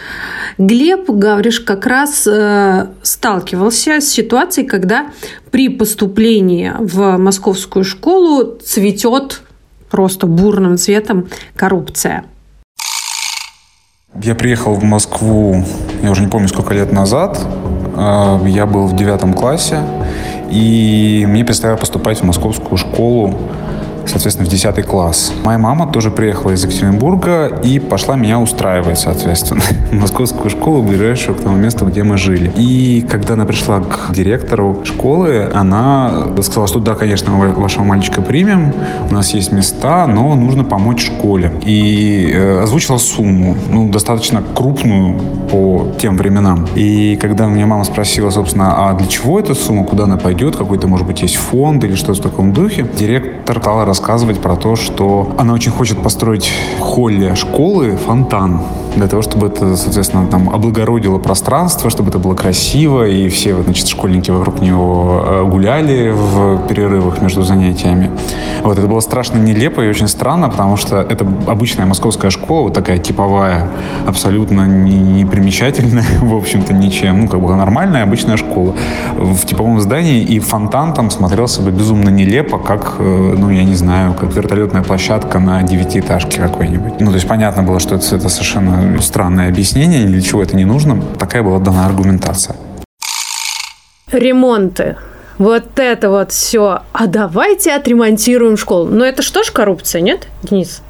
Глеб, 0.56 1.10
говоришь, 1.10 1.60
как 1.60 1.84
раз 1.84 2.26
э, 2.26 2.86
сталкивался 3.02 4.00
с 4.00 4.08
ситуацией, 4.08 4.66
когда 4.66 5.08
при 5.50 5.68
поступлении 5.68 6.72
в 6.78 7.18
московскую 7.18 7.84
школу 7.84 8.56
цветет 8.64 9.42
просто 9.90 10.26
бурным 10.26 10.78
цветом 10.78 11.28
коррупция. 11.54 12.24
Я 14.22 14.34
приехал 14.34 14.72
в 14.72 14.84
Москву, 14.84 15.62
я 16.02 16.10
уже 16.10 16.22
не 16.22 16.28
помню, 16.28 16.48
сколько 16.48 16.72
лет 16.72 16.92
назад. 16.92 17.38
А, 17.96 18.40
я 18.46 18.66
был 18.66 18.86
в 18.86 18.94
девятом 18.94 19.32
классе, 19.32 19.80
и 20.50 21.24
мне 21.26 21.44
предстояло 21.44 21.76
поступать 21.76 22.20
в 22.20 22.24
московскую 22.24 22.76
школу 22.76 23.34
соответственно, 24.08 24.48
в 24.48 24.50
10 24.50 24.84
класс. 24.86 25.32
Моя 25.44 25.58
мама 25.58 25.86
тоже 25.86 26.10
приехала 26.10 26.52
из 26.52 26.64
Екатеринбурга 26.64 27.46
и 27.62 27.78
пошла 27.78 28.16
меня 28.16 28.40
устраивать, 28.40 28.98
соответственно, 28.98 29.62
в 29.90 29.94
московскую 29.94 30.50
школу, 30.50 30.82
ближайшую 30.82 31.36
к 31.36 31.42
тому 31.42 31.56
месту, 31.56 31.86
где 31.86 32.02
мы 32.02 32.16
жили. 32.16 32.50
И 32.56 33.06
когда 33.08 33.34
она 33.34 33.44
пришла 33.44 33.80
к 33.80 34.12
директору 34.12 34.82
школы, 34.84 35.50
она 35.54 36.26
сказала, 36.42 36.66
что 36.66 36.80
да, 36.80 36.94
конечно, 36.94 37.30
мы 37.30 37.48
вашего 37.52 37.84
мальчика 37.84 38.22
примем, 38.22 38.72
у 39.10 39.14
нас 39.14 39.34
есть 39.34 39.52
места, 39.52 40.06
но 40.06 40.34
нужно 40.34 40.64
помочь 40.64 41.06
школе. 41.06 41.52
И 41.64 42.30
э, 42.32 42.62
озвучила 42.62 42.98
сумму, 42.98 43.56
ну, 43.70 43.88
достаточно 43.88 44.42
крупную 44.54 45.18
по 45.50 45.88
тем 46.00 46.16
временам. 46.16 46.66
И 46.74 47.16
когда 47.16 47.46
меня 47.46 47.66
мама 47.66 47.84
спросила, 47.84 48.30
собственно, 48.30 48.88
а 48.88 48.94
для 48.94 49.06
чего 49.06 49.38
эта 49.38 49.54
сумма, 49.54 49.84
куда 49.84 50.04
она 50.04 50.16
пойдет, 50.16 50.56
какой-то, 50.56 50.88
может 50.88 51.06
быть, 51.06 51.22
есть 51.22 51.36
фонд 51.36 51.84
или 51.84 51.94
что-то 51.94 52.20
в 52.20 52.22
таком 52.22 52.52
духе, 52.52 52.86
директор 52.98 53.60
стала 53.66 53.84
рассказывать 53.96 54.42
про 54.42 54.56
то, 54.56 54.76
что 54.76 55.34
она 55.38 55.54
очень 55.54 55.70
хочет 55.70 56.02
построить 56.02 56.50
в 56.78 56.80
холле 56.80 57.34
школы 57.34 57.96
фонтан 57.96 58.60
для 58.96 59.08
того, 59.08 59.22
чтобы 59.22 59.48
это, 59.48 59.76
соответственно, 59.76 60.26
там 60.26 60.48
облагородило 60.50 61.18
пространство, 61.18 61.90
чтобы 61.90 62.08
это 62.08 62.18
было 62.18 62.34
красиво, 62.34 63.06
и 63.06 63.28
все, 63.28 63.62
значит, 63.62 63.86
школьники 63.88 64.30
вокруг 64.30 64.60
него 64.60 65.22
э, 65.24 65.44
гуляли 65.44 66.10
в 66.10 66.66
перерывах 66.66 67.20
между 67.20 67.42
занятиями. 67.42 68.10
Вот, 68.62 68.78
это 68.78 68.86
было 68.86 69.00
страшно 69.00 69.38
нелепо 69.38 69.82
и 69.82 69.88
очень 69.88 70.08
странно, 70.08 70.48
потому 70.48 70.76
что 70.76 71.00
это 71.02 71.26
обычная 71.46 71.84
московская 71.84 72.30
школа, 72.30 72.62
вот 72.62 72.74
такая 72.74 72.98
типовая, 72.98 73.68
абсолютно 74.06 74.66
не 74.66 75.24
примечательная, 75.26 76.06
в 76.20 76.34
общем-то, 76.34 76.72
ничем, 76.72 77.20
ну, 77.20 77.28
как 77.28 77.40
бы 77.40 77.54
нормальная 77.54 78.02
обычная 78.02 78.38
школа 78.38 78.74
в 79.18 79.44
типовом 79.44 79.80
здании, 79.80 80.22
и 80.22 80.40
фонтан 80.40 80.94
там 80.94 81.10
смотрелся 81.10 81.60
бы 81.60 81.70
безумно 81.70 82.08
нелепо, 82.08 82.58
как, 82.58 82.94
э, 82.98 83.34
ну, 83.36 83.50
я 83.50 83.64
не 83.64 83.74
знаю, 83.74 84.14
как 84.14 84.34
вертолетная 84.34 84.82
площадка 84.82 85.38
на 85.38 85.62
девятиэтажке 85.62 86.40
какой-нибудь. 86.40 87.00
Ну, 87.00 87.08
то 87.08 87.16
есть 87.16 87.28
понятно 87.28 87.62
было, 87.62 87.78
что 87.78 87.96
это, 87.96 88.16
это 88.16 88.28
совершенно 88.30 88.85
странное 89.00 89.48
объяснение, 89.48 90.06
для 90.06 90.22
чего 90.22 90.42
это 90.42 90.56
не 90.56 90.64
нужно. 90.64 91.00
Такая 91.18 91.42
была 91.42 91.58
дана 91.58 91.86
аргументация. 91.86 92.56
Ремонты. 94.12 94.96
Вот 95.38 95.78
это 95.78 96.10
вот 96.10 96.32
все. 96.32 96.80
А 96.92 97.06
давайте 97.06 97.72
отремонтируем 97.72 98.56
школу. 98.56 98.86
Но 98.86 99.04
это 99.04 99.22
что 99.22 99.42
ж 99.42 99.50
коррупция, 99.50 100.00
нет, 100.00 100.28
Денис? 100.42 100.82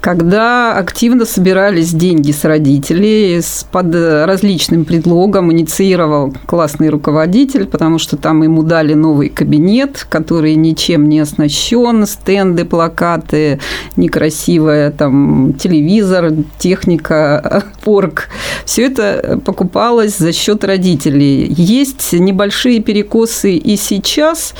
когда 0.00 0.76
активно 0.76 1.24
собирались 1.24 1.92
деньги 1.92 2.30
с 2.30 2.44
родителей, 2.44 3.40
под 3.72 3.92
различным 3.94 4.84
предлогом 4.84 5.50
инициировал 5.52 6.32
классный 6.46 6.90
руководитель, 6.90 7.66
потому 7.66 7.98
что 7.98 8.16
там 8.16 8.44
ему 8.44 8.62
дали 8.62 8.94
новый 8.94 9.30
кабинет, 9.30 10.06
который 10.08 10.54
ничем 10.54 11.08
не 11.08 11.18
оснащен, 11.18 12.06
стенды, 12.06 12.64
плакаты, 12.64 13.58
некрасивая 13.96 14.92
там 14.92 15.54
телевизор, 15.54 16.30
техника, 16.58 17.64
порк. 17.84 18.28
Все 18.64 18.86
это 18.86 19.40
покупалось 19.44 20.16
за 20.16 20.32
счет 20.32 20.62
родителей. 20.62 21.52
Есть 21.56 22.14
небольшие 22.60 22.80
перекосы 22.80 23.56
и 23.56 23.76
сейчас, 23.76 24.54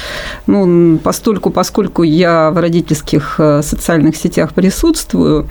ну, 0.46 0.98
постольку, 0.98 1.50
поскольку 1.50 2.02
я 2.02 2.50
в 2.50 2.58
родительских 2.58 3.36
э, 3.38 3.62
социальных 3.62 4.16
сетях 4.16 4.52
присутствую, 4.54 5.46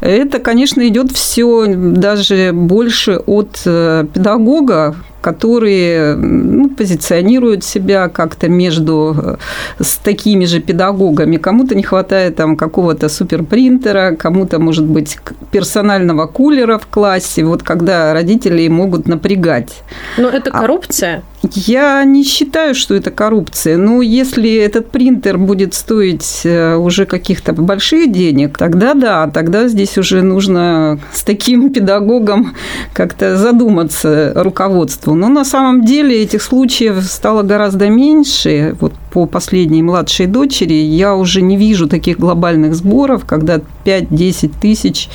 это, 0.00 0.38
конечно, 0.38 0.86
идет 0.86 1.12
все 1.12 1.66
даже 1.66 2.50
больше 2.52 3.16
от 3.26 3.62
э, 3.66 4.04
педагога, 4.12 4.94
которые 5.26 6.14
ну, 6.14 6.68
позиционируют 6.68 7.64
себя 7.64 8.08
как-то 8.08 8.48
между 8.48 9.16
э, 9.18 9.36
с 9.82 9.96
такими 9.96 10.44
же 10.44 10.60
педагогами. 10.60 11.36
Кому-то 11.36 11.74
не 11.74 11.82
хватает 11.82 12.36
там 12.36 12.56
какого-то 12.56 13.08
суперпринтера, 13.08 14.14
кому-то, 14.16 14.58
может 14.60 14.84
быть, 14.84 15.18
персонального 15.50 16.26
кулера 16.26 16.78
в 16.78 16.86
классе. 16.86 17.44
Вот 17.44 17.62
когда 17.62 18.12
родители 18.12 18.68
могут 18.68 19.08
напрягать. 19.08 19.82
Но 20.16 20.28
это 20.28 20.50
А- 20.50 20.60
коррупция? 20.60 21.22
Я 21.54 22.04
не 22.04 22.24
считаю, 22.24 22.74
что 22.74 22.94
это 22.94 23.10
коррупция. 23.10 23.76
Но 23.76 24.02
если 24.02 24.54
этот 24.54 24.90
принтер 24.90 25.38
будет 25.38 25.74
стоить 25.74 26.42
э, 26.44 26.76
уже 26.76 27.06
каких-то 27.06 27.52
больших 27.52 28.12
денег, 28.12 28.58
тогда 28.58 28.94
да, 28.94 29.28
тогда 29.28 29.68
здесь 29.68 29.98
уже 29.98 30.22
нужно 30.22 30.98
с 31.12 31.22
таким 31.22 31.72
педагогом 31.72 32.54
как-то 32.92 33.36
задуматься 33.36 34.32
руководству. 34.34 35.14
Но 35.14 35.28
на 35.28 35.44
самом 35.44 35.84
деле 35.84 36.22
этих 36.22 36.42
случаев 36.42 37.02
стало 37.04 37.42
гораздо 37.42 37.88
меньше. 37.88 38.76
Вот 38.80 38.92
по 39.12 39.26
последней 39.26 39.82
младшей 39.82 40.26
дочери 40.26 40.74
я 40.74 41.14
уже 41.14 41.42
не 41.42 41.56
вижу 41.56 41.88
таких 41.88 42.18
глобальных 42.18 42.74
сборов, 42.74 43.24
когда 43.24 43.60
5-10 43.86 44.52
тысяч 44.60 45.08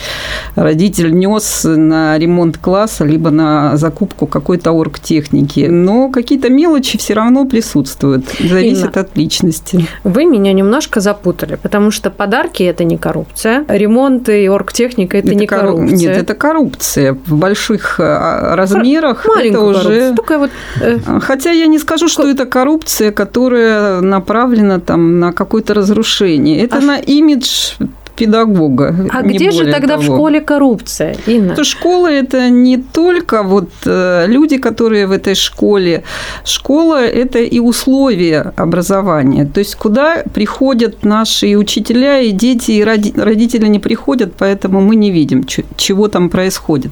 родитель 0.55 1.13
нес 1.13 1.63
на 1.65 2.17
ремонт 2.17 2.57
класса, 2.57 3.05
либо 3.05 3.29
на 3.29 3.77
закупку 3.77 4.27
какой-то 4.27 4.71
оргтехники. 4.71 5.67
Но 5.69 6.10
какие-то 6.10 6.49
мелочи 6.49 6.97
все 6.97 7.13
равно 7.13 7.45
присутствуют. 7.45 8.25
Зависит 8.39 8.95
Инна. 8.95 9.01
от 9.01 9.17
личности. 9.17 9.88
Вы 10.03 10.25
меня 10.25 10.53
немножко 10.53 10.99
запутали, 10.99 11.55
потому 11.62 11.91
что 11.91 12.10
подарки– 12.10 12.63
это 12.71 12.84
не 12.84 12.97
коррупция, 12.97 13.65
ремонты 13.67 14.43
и 14.43 14.47
оргтехника– 14.47 15.17
это, 15.19 15.36
не 15.36 15.45
корру- 15.45 15.60
коррупция. 15.60 15.97
Нет, 15.97 16.17
это 16.17 16.34
коррупция. 16.34 17.17
В 17.25 17.36
больших 17.36 17.99
а, 17.99 18.55
размерах 18.55 19.25
это 19.25 19.36
Маленькая 19.36 19.62
уже... 19.62 20.15
Такая 20.15 20.39
вот, 20.39 20.51
э, 20.81 20.99
Хотя 21.21 21.51
я 21.51 21.67
не 21.67 21.79
скажу, 21.79 22.07
что 22.07 22.27
это 22.27 22.45
коррупция, 22.45 23.12
которая 23.12 24.01
направлена 24.01 24.79
там 24.79 25.19
на 25.19 25.34
какое-то 25.34 25.73
разрушение. 25.73 26.63
Это 26.63 26.77
А 26.77 26.81
на 26.81 26.97
имидж 26.97 27.73
педагога. 28.21 28.95
а 29.12 29.21
где 29.23 29.51
же 29.51 29.71
тогда 29.71 29.97
в 29.97 30.01
того. 30.01 30.15
школе 30.15 30.41
коррупция, 30.41 31.15
Инна? 31.25 31.53
Что 31.53 31.63
школа– 31.63 32.07
это 32.12 32.49
не 32.49 32.77
только 32.77 33.43
вот 33.43 33.69
э, 33.86 34.25
люди, 34.27 34.57
которые 34.57 35.07
в 35.07 35.12
этой 35.12 35.36
школе. 35.36 36.03
Школа– 36.45 37.01
это 37.23 37.39
и 37.39 37.60
условия 37.60 38.53
образования. 38.55 39.45
То 39.45 39.60
есть 39.60 39.75
куда 39.75 40.23
приходят 40.34 41.03
наши 41.03 41.47
и 41.47 41.55
учителя, 41.55 42.19
и 42.19 42.31
дети, 42.31 42.71
и 42.71 42.84
роди- 42.84 43.19
родители 43.19 43.67
не 43.67 43.79
приходят, 43.79 44.34
поэтому 44.38 44.81
мы 44.81 44.95
не 44.95 45.12
видим, 45.12 45.45
чего 45.75 46.07
там 46.07 46.29
происходит. 46.29 46.91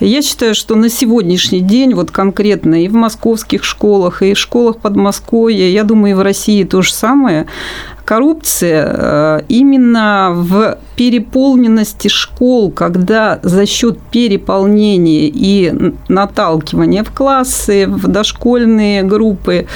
Я 0.00 0.22
считаю, 0.22 0.54
что 0.54 0.74
на 0.74 0.88
сегодняшний 0.88 1.60
день, 1.60 1.94
вот 1.94 2.10
конкретно 2.10 2.82
и 2.82 2.88
в 2.88 2.94
московских 2.94 3.64
школах, 3.64 4.22
и 4.22 4.34
в 4.34 4.38
школах 4.38 4.78
Подмосковья, 4.78 5.68
я 5.68 5.84
думаю, 5.84 6.10
и 6.12 6.14
в 6.14 6.22
России 6.22 6.64
то 6.64 6.82
же 6.82 6.92
самое, 6.92 7.46
коррупция 8.08 8.90
э, 8.90 9.40
именно 9.50 10.30
в 10.34 10.78
переполненности 10.96 12.08
школ, 12.08 12.70
когда 12.70 13.38
за 13.42 13.66
счет 13.66 13.98
переполнения 14.10 15.28
и 15.28 15.92
наталкивания 16.08 17.04
в 17.04 17.12
классы, 17.12 17.86
в 17.86 18.08
дошкольные 18.08 19.02
группы 19.02 19.66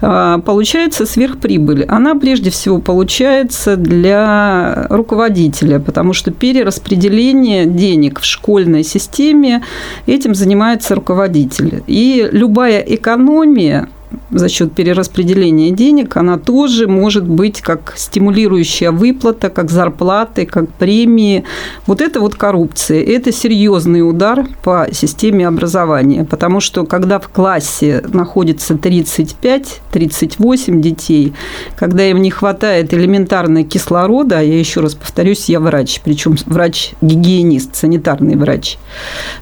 э, 0.00 0.38
получается 0.46 1.04
сверхприбыль. 1.04 1.84
Она 1.84 2.14
прежде 2.14 2.48
всего 2.48 2.78
получается 2.78 3.76
для 3.76 4.86
руководителя, 4.88 5.78
потому 5.78 6.14
что 6.14 6.30
перераспределение 6.30 7.66
денег 7.66 8.20
в 8.20 8.24
школьной 8.24 8.82
системе 8.82 9.62
этим 10.06 10.34
занимается 10.34 10.94
руководитель. 10.94 11.82
И 11.86 12.26
любая 12.32 12.80
экономия 12.80 13.90
за 14.30 14.48
счет 14.48 14.72
перераспределения 14.72 15.70
денег, 15.70 16.16
она 16.16 16.38
тоже 16.38 16.86
может 16.86 17.24
быть 17.24 17.60
как 17.60 17.92
стимулирующая 17.96 18.90
выплата, 18.90 19.50
как 19.50 19.70
зарплаты, 19.70 20.46
как 20.46 20.72
премии. 20.72 21.44
Вот 21.86 22.00
это 22.00 22.20
вот 22.20 22.36
коррупция. 22.36 23.02
Это 23.02 23.32
серьезный 23.32 24.08
удар 24.08 24.46
по 24.62 24.86
системе 24.92 25.48
образования, 25.48 26.24
потому 26.24 26.60
что 26.60 26.84
когда 26.84 27.18
в 27.18 27.28
классе 27.28 28.04
находится 28.12 28.74
35-38 28.74 30.80
детей, 30.80 31.32
когда 31.76 32.08
им 32.08 32.22
не 32.22 32.30
хватает 32.30 32.94
элементарно 32.94 33.64
кислорода, 33.64 34.40
я 34.40 34.58
еще 34.58 34.80
раз 34.80 34.94
повторюсь, 34.94 35.48
я 35.48 35.58
врач, 35.60 36.00
причем 36.04 36.36
врач-гигиенист, 36.46 37.76
санитарный 37.76 38.36
врач. 38.36 38.78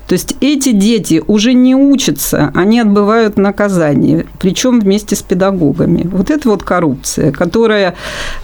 То 0.06 0.14
есть 0.14 0.36
эти 0.40 0.72
дети 0.72 1.22
уже 1.26 1.54
не 1.54 1.74
учатся, 1.74 2.50
они 2.54 2.80
отбывают 2.80 3.36
наказание, 3.36 4.26
причем 4.38 4.61
вместе 4.70 5.16
с 5.16 5.22
педагогами. 5.22 6.08
Вот 6.10 6.30
это 6.30 6.48
вот 6.48 6.62
коррупция, 6.62 7.32
которая 7.32 7.94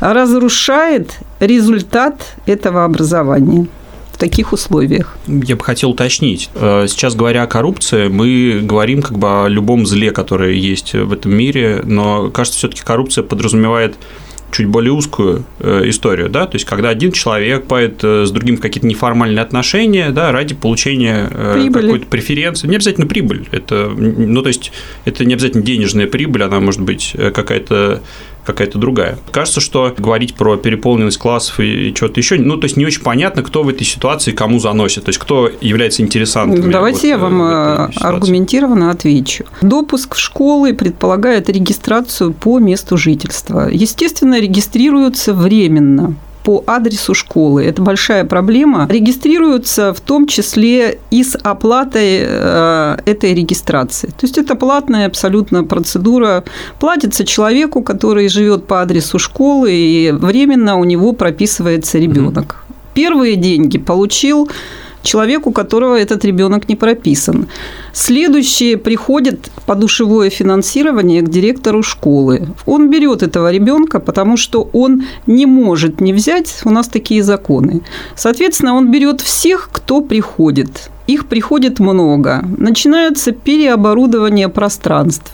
разрушает 0.00 1.18
результат 1.40 2.36
этого 2.46 2.84
образования 2.84 3.66
в 4.12 4.18
таких 4.18 4.52
условиях. 4.52 5.16
Я 5.28 5.54
бы 5.54 5.64
хотел 5.64 5.90
уточнить. 5.90 6.50
Э, 6.54 6.86
Сейчас, 6.88 7.14
говоря 7.14 7.44
о 7.44 7.46
коррупции, 7.46 8.08
мы 8.08 8.60
говорим 8.62 9.00
как 9.00 9.16
бы 9.18 9.44
о 9.44 9.48
любом 9.48 9.86
зле, 9.86 10.10
которое 10.10 10.52
есть 10.52 10.92
в 10.94 11.12
этом 11.12 11.34
мире, 11.36 11.82
но, 11.84 12.28
кажется, 12.30 12.58
все-таки 12.58 12.82
коррупция 12.82 13.22
подразумевает 13.22 13.96
чуть 14.50 14.66
более 14.66 14.92
узкую 14.92 15.44
э, 15.60 15.88
историю, 15.88 16.28
да, 16.28 16.46
то 16.46 16.56
есть 16.56 16.64
когда 16.64 16.88
один 16.88 17.12
человек 17.12 17.66
пает 17.66 18.02
э, 18.02 18.24
с 18.24 18.30
другим 18.30 18.56
какие-то 18.56 18.86
неформальные 18.86 19.42
отношения, 19.42 20.10
да, 20.10 20.32
ради 20.32 20.54
получения 20.54 21.28
э, 21.30 21.54
Прибыли. 21.54 21.82
какой-то 21.82 22.06
преференции, 22.06 22.66
не 22.66 22.76
обязательно 22.76 23.06
прибыль, 23.06 23.46
это, 23.50 23.92
ну, 23.96 24.42
то 24.42 24.48
есть 24.48 24.72
это 25.04 25.24
не 25.24 25.34
обязательно 25.34 25.62
денежная 25.62 26.06
прибыль, 26.06 26.42
она 26.42 26.60
может 26.60 26.80
быть 26.80 27.14
какая-то 27.16 28.02
какая-то 28.48 28.78
другая. 28.78 29.18
Кажется, 29.30 29.60
что 29.60 29.94
говорить 29.96 30.34
про 30.34 30.56
переполненность 30.56 31.18
классов 31.18 31.60
и, 31.60 31.90
и 31.90 31.94
что-то 31.94 32.18
еще, 32.18 32.38
ну, 32.38 32.56
то 32.56 32.64
есть 32.64 32.76
не 32.76 32.86
очень 32.86 33.02
понятно, 33.02 33.42
кто 33.42 33.62
в 33.62 33.68
этой 33.68 33.84
ситуации 33.84 34.32
кому 34.32 34.58
заносит, 34.58 35.04
то 35.04 35.10
есть 35.10 35.18
кто 35.18 35.50
является 35.60 36.02
интересантом. 36.02 36.70
Давайте 36.70 37.08
я 37.08 37.18
вам 37.18 37.42
э, 37.42 37.90
аргументированно 37.96 38.90
отвечу. 38.90 39.44
Допуск 39.60 40.14
в 40.14 40.18
школы 40.18 40.72
предполагает 40.72 41.50
регистрацию 41.50 42.32
по 42.32 42.58
месту 42.58 42.96
жительства. 42.96 43.68
Естественно, 43.70 44.40
регистрируются 44.40 45.34
временно 45.34 46.14
по 46.44 46.62
адресу 46.66 47.14
школы. 47.14 47.64
Это 47.64 47.82
большая 47.82 48.24
проблема. 48.24 48.86
Регистрируются 48.90 49.92
в 49.92 50.00
том 50.00 50.26
числе 50.26 50.98
и 51.10 51.22
с 51.22 51.36
оплатой 51.36 52.20
э, 52.22 52.96
этой 53.04 53.34
регистрации. 53.34 54.08
То 54.08 54.26
есть 54.26 54.38
это 54.38 54.54
платная 54.54 55.06
абсолютно 55.06 55.64
процедура. 55.64 56.44
Платится 56.80 57.24
человеку, 57.24 57.82
который 57.82 58.28
живет 58.28 58.66
по 58.66 58.80
адресу 58.82 59.18
школы, 59.18 59.72
и 59.72 60.12
временно 60.12 60.78
у 60.78 60.84
него 60.84 61.12
прописывается 61.12 61.98
ребенок. 61.98 62.56
Первые 62.94 63.36
деньги 63.36 63.78
получил 63.78 64.48
человек, 65.02 65.46
у 65.46 65.52
которого 65.52 65.96
этот 65.96 66.24
ребенок 66.24 66.68
не 66.68 66.76
прописан. 66.76 67.46
Следующее 67.98 68.76
приходит 68.76 69.50
подушевое 69.66 70.30
финансирование 70.30 71.20
к 71.20 71.28
директору 71.28 71.82
школы. 71.82 72.46
Он 72.64 72.90
берет 72.90 73.24
этого 73.24 73.50
ребенка, 73.50 73.98
потому 73.98 74.36
что 74.36 74.70
он 74.72 75.02
не 75.26 75.46
может 75.46 76.00
не 76.00 76.12
взять, 76.12 76.60
у 76.64 76.70
нас 76.70 76.86
такие 76.86 77.24
законы. 77.24 77.82
Соответственно, 78.14 78.76
он 78.76 78.92
берет 78.92 79.20
всех, 79.20 79.70
кто 79.72 80.00
приходит 80.00 80.90
их 81.08 81.26
приходит 81.26 81.80
много. 81.80 82.44
Начинается 82.58 83.32
переоборудование 83.32 84.48
пространств. 84.48 85.32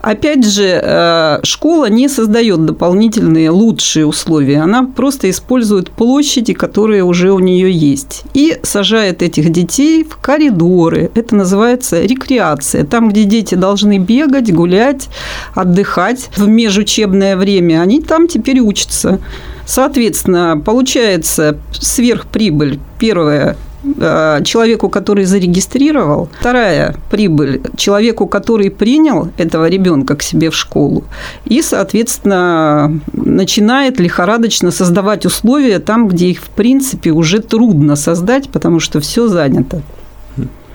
Опять 0.00 0.44
же, 0.44 0.80
э, 0.82 1.40
школа 1.44 1.90
не 1.90 2.08
создает 2.08 2.64
дополнительные 2.64 3.50
лучшие 3.50 4.06
условия. 4.06 4.62
Она 4.62 4.84
просто 4.84 5.28
использует 5.28 5.90
площади, 5.90 6.54
которые 6.54 7.04
уже 7.04 7.30
у 7.30 7.38
нее 7.38 7.70
есть. 7.70 8.22
И 8.32 8.58
сажает 8.62 9.22
этих 9.22 9.50
детей 9.50 10.02
в 10.02 10.16
коридоры. 10.16 11.10
Это 11.14 11.36
называется 11.36 11.91
рекреация. 12.00 12.84
Там, 12.84 13.10
где 13.10 13.24
дети 13.24 13.54
должны 13.54 13.98
бегать, 13.98 14.52
гулять, 14.52 15.08
отдыхать 15.54 16.30
в 16.36 16.46
межучебное 16.48 17.36
время, 17.36 17.80
они 17.80 18.00
там 18.00 18.28
теперь 18.28 18.60
учатся. 18.60 19.20
Соответственно, 19.66 20.60
получается 20.64 21.58
сверхприбыль. 21.72 22.80
Первое 22.98 23.56
Э, 23.98 24.40
человеку, 24.44 24.88
который 24.88 25.24
зарегистрировал. 25.24 26.28
Вторая 26.38 26.94
прибыль 27.10 27.62
человеку, 27.76 28.26
который 28.26 28.70
принял 28.70 29.28
этого 29.38 29.68
ребенка 29.68 30.14
к 30.14 30.22
себе 30.22 30.50
в 30.50 30.54
школу. 30.54 31.04
И, 31.44 31.62
соответственно, 31.62 33.00
начинает 33.12 33.98
лихорадочно 33.98 34.70
создавать 34.70 35.26
условия 35.26 35.80
там, 35.80 36.06
где 36.06 36.26
их, 36.26 36.40
в 36.40 36.50
принципе, 36.50 37.10
уже 37.10 37.40
трудно 37.40 37.96
создать, 37.96 38.48
потому 38.50 38.78
что 38.78 39.00
все 39.00 39.26
занято. 39.26 39.82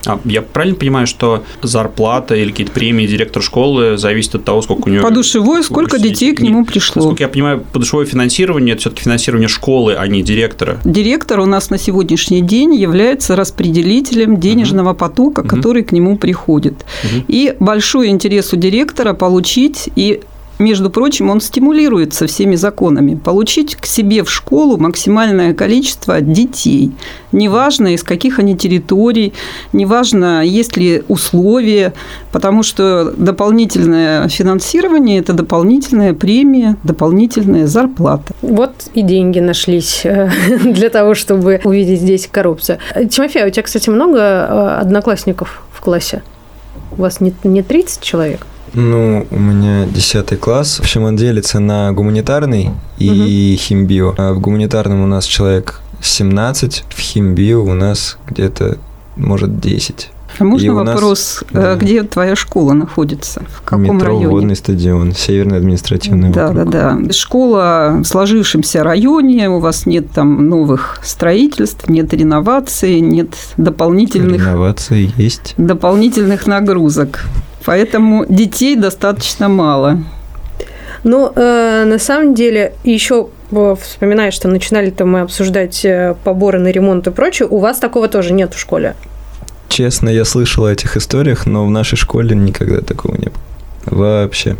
А 0.07 0.19
я 0.25 0.41
правильно 0.41 0.77
понимаю, 0.77 1.07
что 1.07 1.43
зарплата 1.61 2.35
или 2.35 2.51
какие-то 2.51 2.71
премии 2.71 3.05
директора 3.05 3.43
школы 3.43 3.97
зависят 3.97 4.35
от 4.35 4.43
того, 4.45 4.61
сколько 4.61 4.87
у 4.87 4.91
него... 4.91 5.03
Подушевой, 5.03 5.63
сколько 5.63 5.99
детей 5.99 6.33
к 6.33 6.41
нему 6.41 6.65
пришло. 6.65 7.01
Насколько 7.01 7.23
я 7.23 7.29
понимаю, 7.29 7.65
подушевое 7.71 8.05
финансирование– 8.05 8.73
это 8.73 8.81
все-таки 8.81 9.03
финансирование 9.03 9.49
школы, 9.49 9.95
а 9.95 10.07
не 10.07 10.23
директора. 10.23 10.79
Директор 10.85 11.39
у 11.39 11.45
нас 11.45 11.69
на 11.69 11.77
сегодняшний 11.77 12.41
день 12.41 12.73
является 12.75 13.35
распределителем 13.35 14.39
денежного 14.39 14.91
угу. 14.91 14.99
потока, 14.99 15.43
который 15.43 15.81
угу. 15.81 15.89
к 15.89 15.91
нему 15.91 16.17
приходит. 16.17 16.85
Угу. 17.03 17.25
И 17.27 17.55
большой 17.59 18.07
интерес 18.07 18.53
у 18.53 18.55
директора 18.55 19.13
получить 19.13 19.89
и 19.95 20.21
между 20.59 20.89
прочим, 20.89 21.29
он 21.29 21.39
стимулируется 21.39 22.25
всеми 22.25 22.55
законами. 22.55 23.15
Получить 23.15 23.75
к 23.75 23.85
себе 23.85 24.23
в 24.23 24.31
школу 24.31 24.77
максимальное 24.77 25.53
количество 25.53 26.19
детей. 26.21 26.91
Неважно, 27.31 27.93
из 27.93 28.03
каких 28.03 28.39
они 28.39 28.57
территорий, 28.57 29.33
неважно, 29.73 30.43
есть 30.43 30.75
ли 30.77 31.03
условия, 31.07 31.93
потому 32.31 32.63
что 32.63 33.13
дополнительное 33.15 34.27
финансирование– 34.29 35.19
это 35.19 35.33
дополнительная 35.33 36.13
премия, 36.13 36.77
дополнительная 36.83 37.67
зарплата. 37.67 38.33
Вот 38.41 38.71
и 38.93 39.01
деньги 39.03 39.39
нашлись 39.39 40.01
э, 40.05 40.29
для 40.63 40.89
того, 40.89 41.13
чтобы 41.13 41.61
увидеть 41.63 42.01
здесь 42.01 42.27
коррупцию. 42.31 42.79
Тимофей, 43.09 43.43
а 43.43 43.47
у 43.47 43.49
тебя, 43.49 43.63
кстати, 43.63 43.89
много 43.89 44.19
э, 44.19 44.77
одноклассников 44.81 45.63
в 45.71 45.81
классе? 45.81 46.23
У 46.97 47.01
вас 47.01 47.21
не, 47.21 47.33
не 47.43 47.61
30 47.61 48.01
человек? 48.01 48.47
Ну, 48.73 49.25
у 49.29 49.39
меня 49.39 49.85
10 49.85 50.39
класс. 50.39 50.77
В 50.77 50.79
общем, 50.81 51.03
он 51.03 51.15
делится 51.15 51.59
на 51.59 51.91
гуманитарный 51.91 52.71
и 52.97 53.55
угу. 53.55 53.63
химбио. 53.63 54.13
А 54.17 54.33
в 54.33 54.39
гуманитарном 54.39 55.03
у 55.03 55.07
нас 55.07 55.25
человек 55.25 55.81
17, 56.01 56.85
в 56.89 56.99
химбио 56.99 57.63
у 57.63 57.73
нас 57.73 58.17
где-то, 58.27 58.77
может, 59.15 59.59
10. 59.59 60.11
А 60.39 60.43
можно 60.43 60.73
вопрос, 60.73 61.43
нас, 61.51 61.63
да. 61.63 61.75
где 61.75 62.03
твоя 62.03 62.35
школа 62.35 62.73
находится? 62.73 63.43
В 63.49 63.61
каком 63.61 63.95
Метро, 63.95 64.07
районе? 64.07 64.27
Водный 64.27 64.55
стадион, 64.55 65.13
Северный 65.13 65.57
административный 65.57 66.29
да, 66.29 66.49
округ. 66.49 66.69
Да, 66.69 66.71
да, 66.71 66.97
да. 66.99 67.13
Школа 67.13 67.97
в 68.03 68.05
сложившемся 68.05 68.83
районе, 68.83 69.49
у 69.49 69.59
вас 69.59 69.85
нет 69.85 70.11
там 70.11 70.47
новых 70.47 70.99
строительств, 71.03 71.89
нет 71.89 72.13
реновации, 72.13 72.99
нет 72.99 73.29
дополнительных... 73.57 74.41
Реновации 74.41 75.11
есть. 75.17 75.55
Дополнительных 75.57 76.45
нагрузок. 76.45 77.23
Поэтому 77.67 78.25
детей 78.29 78.77
достаточно 78.77 79.49
мало. 79.49 79.97
Ну, 81.03 81.33
э, 81.35 81.83
на 81.85 81.99
самом 81.99 82.33
деле, 82.33 82.75
еще 82.85 83.27
вспоминая, 83.51 84.31
что 84.31 84.47
начинали-то 84.47 85.03
мы 85.03 85.19
обсуждать 85.19 85.83
э, 85.83 86.15
поборы 86.23 86.59
на 86.59 86.69
ремонт 86.69 87.07
и 87.07 87.11
прочее, 87.11 87.49
у 87.51 87.57
вас 87.57 87.79
такого 87.79 88.07
тоже 88.07 88.31
нет 88.31 88.53
в 88.53 88.57
школе? 88.57 88.95
Честно, 89.67 90.07
я 90.07 90.23
слышал 90.23 90.63
о 90.63 90.71
этих 90.71 90.95
историях, 90.95 91.45
но 91.45 91.65
в 91.65 91.69
нашей 91.69 91.97
школе 91.97 92.37
никогда 92.37 92.79
такого 92.79 93.17
не 93.17 93.27
было. 93.27 94.21
Вообще. 94.21 94.55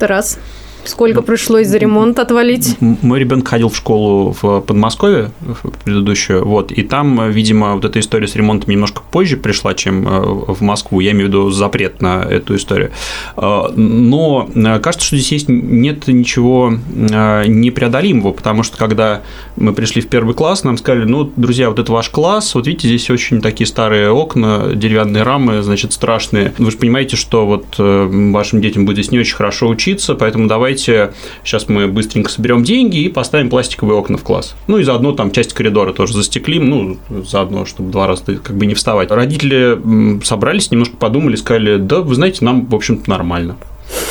Тарас? 0.00 0.36
Сколько 0.84 1.22
пришлось 1.22 1.66
за 1.66 1.78
ремонт 1.78 2.18
отвалить? 2.18 2.76
Мой 2.80 3.18
ребенок 3.18 3.48
ходил 3.48 3.68
в 3.68 3.76
школу 3.76 4.34
в 4.40 4.60
Подмосковье, 4.60 5.30
в 5.40 5.70
предыдущую, 5.84 6.46
вот, 6.46 6.72
и 6.72 6.82
там, 6.82 7.30
видимо, 7.30 7.74
вот 7.74 7.84
эта 7.84 8.00
история 8.00 8.26
с 8.26 8.34
ремонтом 8.34 8.70
немножко 8.70 9.02
позже 9.10 9.36
пришла, 9.36 9.74
чем 9.74 10.06
э, 10.06 10.20
в 10.52 10.60
Москву, 10.62 11.00
я 11.00 11.12
имею 11.12 11.26
в 11.26 11.28
виду 11.28 11.50
запрет 11.50 12.00
на 12.00 12.22
эту 12.22 12.56
историю. 12.56 12.92
Э, 13.36 13.68
но 13.74 14.48
э, 14.54 14.78
кажется, 14.80 15.06
что 15.06 15.16
здесь 15.16 15.32
есть, 15.32 15.48
нет 15.48 16.06
ничего 16.08 16.70
непреодолимого, 16.70 18.32
потому 18.32 18.62
что 18.62 18.76
когда 18.76 19.22
мы 19.56 19.72
пришли 19.72 20.00
в 20.02 20.08
первый 20.08 20.34
класс, 20.34 20.64
нам 20.64 20.78
сказали, 20.78 21.04
ну, 21.04 21.30
друзья, 21.36 21.68
вот 21.68 21.78
это 21.78 21.92
ваш 21.92 22.08
класс, 22.10 22.54
вот 22.54 22.66
видите, 22.66 22.88
здесь 22.88 23.10
очень 23.10 23.40
такие 23.40 23.66
старые 23.66 24.10
окна, 24.10 24.74
деревянные 24.74 25.22
рамы, 25.22 25.62
значит, 25.62 25.92
страшные. 25.92 26.52
Вы 26.58 26.70
же 26.70 26.78
понимаете, 26.78 27.16
что 27.16 27.46
вот 27.46 27.76
вашим 27.78 28.60
детям 28.60 28.86
будет 28.86 28.96
здесь 28.96 29.12
не 29.12 29.18
очень 29.18 29.34
хорошо 29.34 29.68
учиться, 29.68 30.14
поэтому 30.14 30.46
давайте 30.46 30.69
давайте 30.70 31.12
сейчас 31.44 31.68
мы 31.68 31.88
быстренько 31.88 32.30
соберем 32.30 32.62
деньги 32.62 32.98
и 32.98 33.08
поставим 33.08 33.50
пластиковые 33.50 33.98
окна 33.98 34.16
в 34.16 34.22
класс. 34.22 34.54
Ну 34.68 34.78
и 34.78 34.84
заодно 34.84 35.12
там 35.12 35.32
часть 35.32 35.52
коридора 35.52 35.92
тоже 35.92 36.14
застеклим, 36.14 36.68
ну, 36.68 36.96
заодно, 37.24 37.64
чтобы 37.64 37.90
два 37.90 38.06
раза 38.06 38.22
как 38.36 38.56
бы 38.56 38.66
не 38.66 38.74
вставать. 38.74 39.10
Родители 39.10 40.22
собрались, 40.24 40.70
немножко 40.70 40.96
подумали, 40.96 41.36
сказали, 41.36 41.76
да, 41.78 42.00
вы 42.00 42.14
знаете, 42.14 42.44
нам, 42.44 42.66
в 42.66 42.74
общем-то, 42.74 43.10
нормально. 43.10 43.56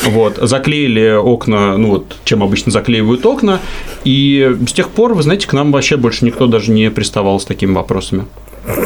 Вот, 0.03 0.37
заклеили 0.37 1.15
окна, 1.15 1.77
ну 1.77 1.91
вот, 1.91 2.17
чем 2.25 2.43
обычно 2.43 2.71
заклеивают 2.71 3.25
окна, 3.25 3.61
и 4.03 4.57
с 4.67 4.73
тех 4.73 4.89
пор, 4.89 5.13
вы 5.13 5.23
знаете, 5.23 5.47
к 5.47 5.53
нам 5.53 5.71
вообще 5.71 5.95
больше 5.95 6.25
никто 6.25 6.47
даже 6.47 6.71
не 6.71 6.91
приставал 6.91 7.39
с 7.39 7.45
такими 7.45 7.71
вопросами. 7.71 8.25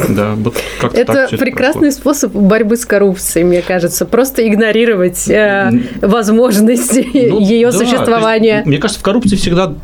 Да, 0.08 0.34
вот 0.36 0.54
как 0.80 0.94
это 0.94 1.28
прекрасный 1.36 1.88
это 1.88 1.96
способ 1.96 2.32
борьбы 2.32 2.76
с 2.76 2.84
коррупцией, 2.84 3.44
мне 3.44 3.62
кажется. 3.62 4.06
Просто 4.06 4.46
игнорировать 4.46 5.28
э, 5.28 5.70
возможности 6.00 7.08
ну, 7.30 7.40
ее 7.40 7.70
да, 7.70 7.78
существования. 7.78 8.56
Есть, 8.56 8.66
мне 8.66 8.78
кажется, 8.78 9.00
в 9.00 9.02
коррупции 9.02 9.36
всегда 9.36 9.74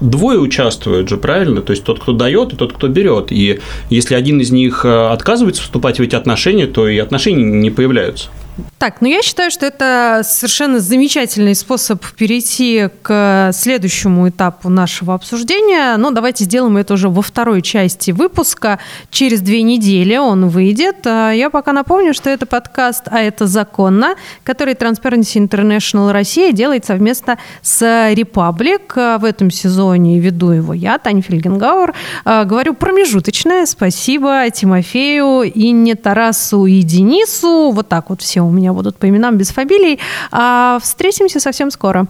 двое 0.00 0.38
участвуют 0.38 1.08
же, 1.08 1.16
правильно? 1.16 1.60
То 1.62 1.72
есть 1.72 1.84
тот, 1.84 2.00
кто 2.00 2.12
дает, 2.12 2.52
и 2.52 2.56
тот, 2.56 2.72
кто 2.72 2.88
берет. 2.88 3.32
И 3.32 3.60
если 3.90 4.14
один 4.14 4.40
из 4.40 4.50
них 4.50 4.84
э, 4.84 5.08
отказывается 5.08 5.62
вступать 5.62 5.98
в 5.98 6.02
эти 6.02 6.14
отношения, 6.14 6.66
то 6.66 6.88
и 6.88 6.98
отношения 6.98 7.44
не 7.44 7.70
появляются. 7.70 8.28
Так, 8.78 9.00
ну 9.00 9.08
я 9.08 9.22
считаю, 9.22 9.50
что 9.50 9.66
это 9.66 10.22
совершенно 10.24 10.80
замечательный 10.80 11.54
способ 11.54 12.04
перейти 12.16 12.88
к 13.02 13.50
следующему 13.52 14.28
этапу 14.28 14.68
нашего 14.68 15.14
обсуждения. 15.14 15.96
Но 15.96 16.10
давайте 16.10 16.44
сделаем 16.44 16.76
это 16.76 16.94
уже 16.94 17.08
во 17.08 17.22
второй 17.22 17.62
части 17.62 18.10
выпуска. 18.10 18.78
Через 19.10 19.40
две 19.40 19.62
недели 19.62 20.16
он 20.16 20.48
выйдет. 20.48 21.06
А 21.06 21.32
я 21.32 21.50
пока 21.50 21.72
напомню, 21.72 22.14
что 22.14 22.30
это 22.30 22.46
подкаст 22.46 23.04
«А 23.10 23.20
это 23.20 23.46
законно», 23.46 24.14
который 24.44 24.74
Transparency 24.74 25.36
International 25.48 26.12
Россия 26.12 26.52
делает 26.52 26.84
совместно 26.84 27.38
с 27.62 27.82
Republic. 28.12 29.18
В 29.18 29.24
этом 29.24 29.50
сезоне 29.50 30.18
веду 30.18 30.50
его 30.50 30.74
я, 30.74 30.98
Таня 30.98 31.22
Фельгенгауэр. 31.22 31.94
А, 32.24 32.44
говорю 32.44 32.74
промежуточное. 32.74 33.66
Спасибо 33.66 34.44
Тимофею, 34.50 35.42
Инне, 35.44 35.94
Тарасу 35.94 36.66
и 36.66 36.82
Денису. 36.82 37.70
Вот 37.70 37.88
так 37.88 38.10
вот 38.10 38.22
все 38.22 38.47
у 38.48 38.50
меня 38.50 38.72
будут 38.72 38.96
по 38.96 39.08
именам 39.08 39.36
без 39.36 39.50
фамилий. 39.50 39.98
А, 40.30 40.78
встретимся 40.80 41.40
совсем 41.40 41.70
скоро. 41.70 42.06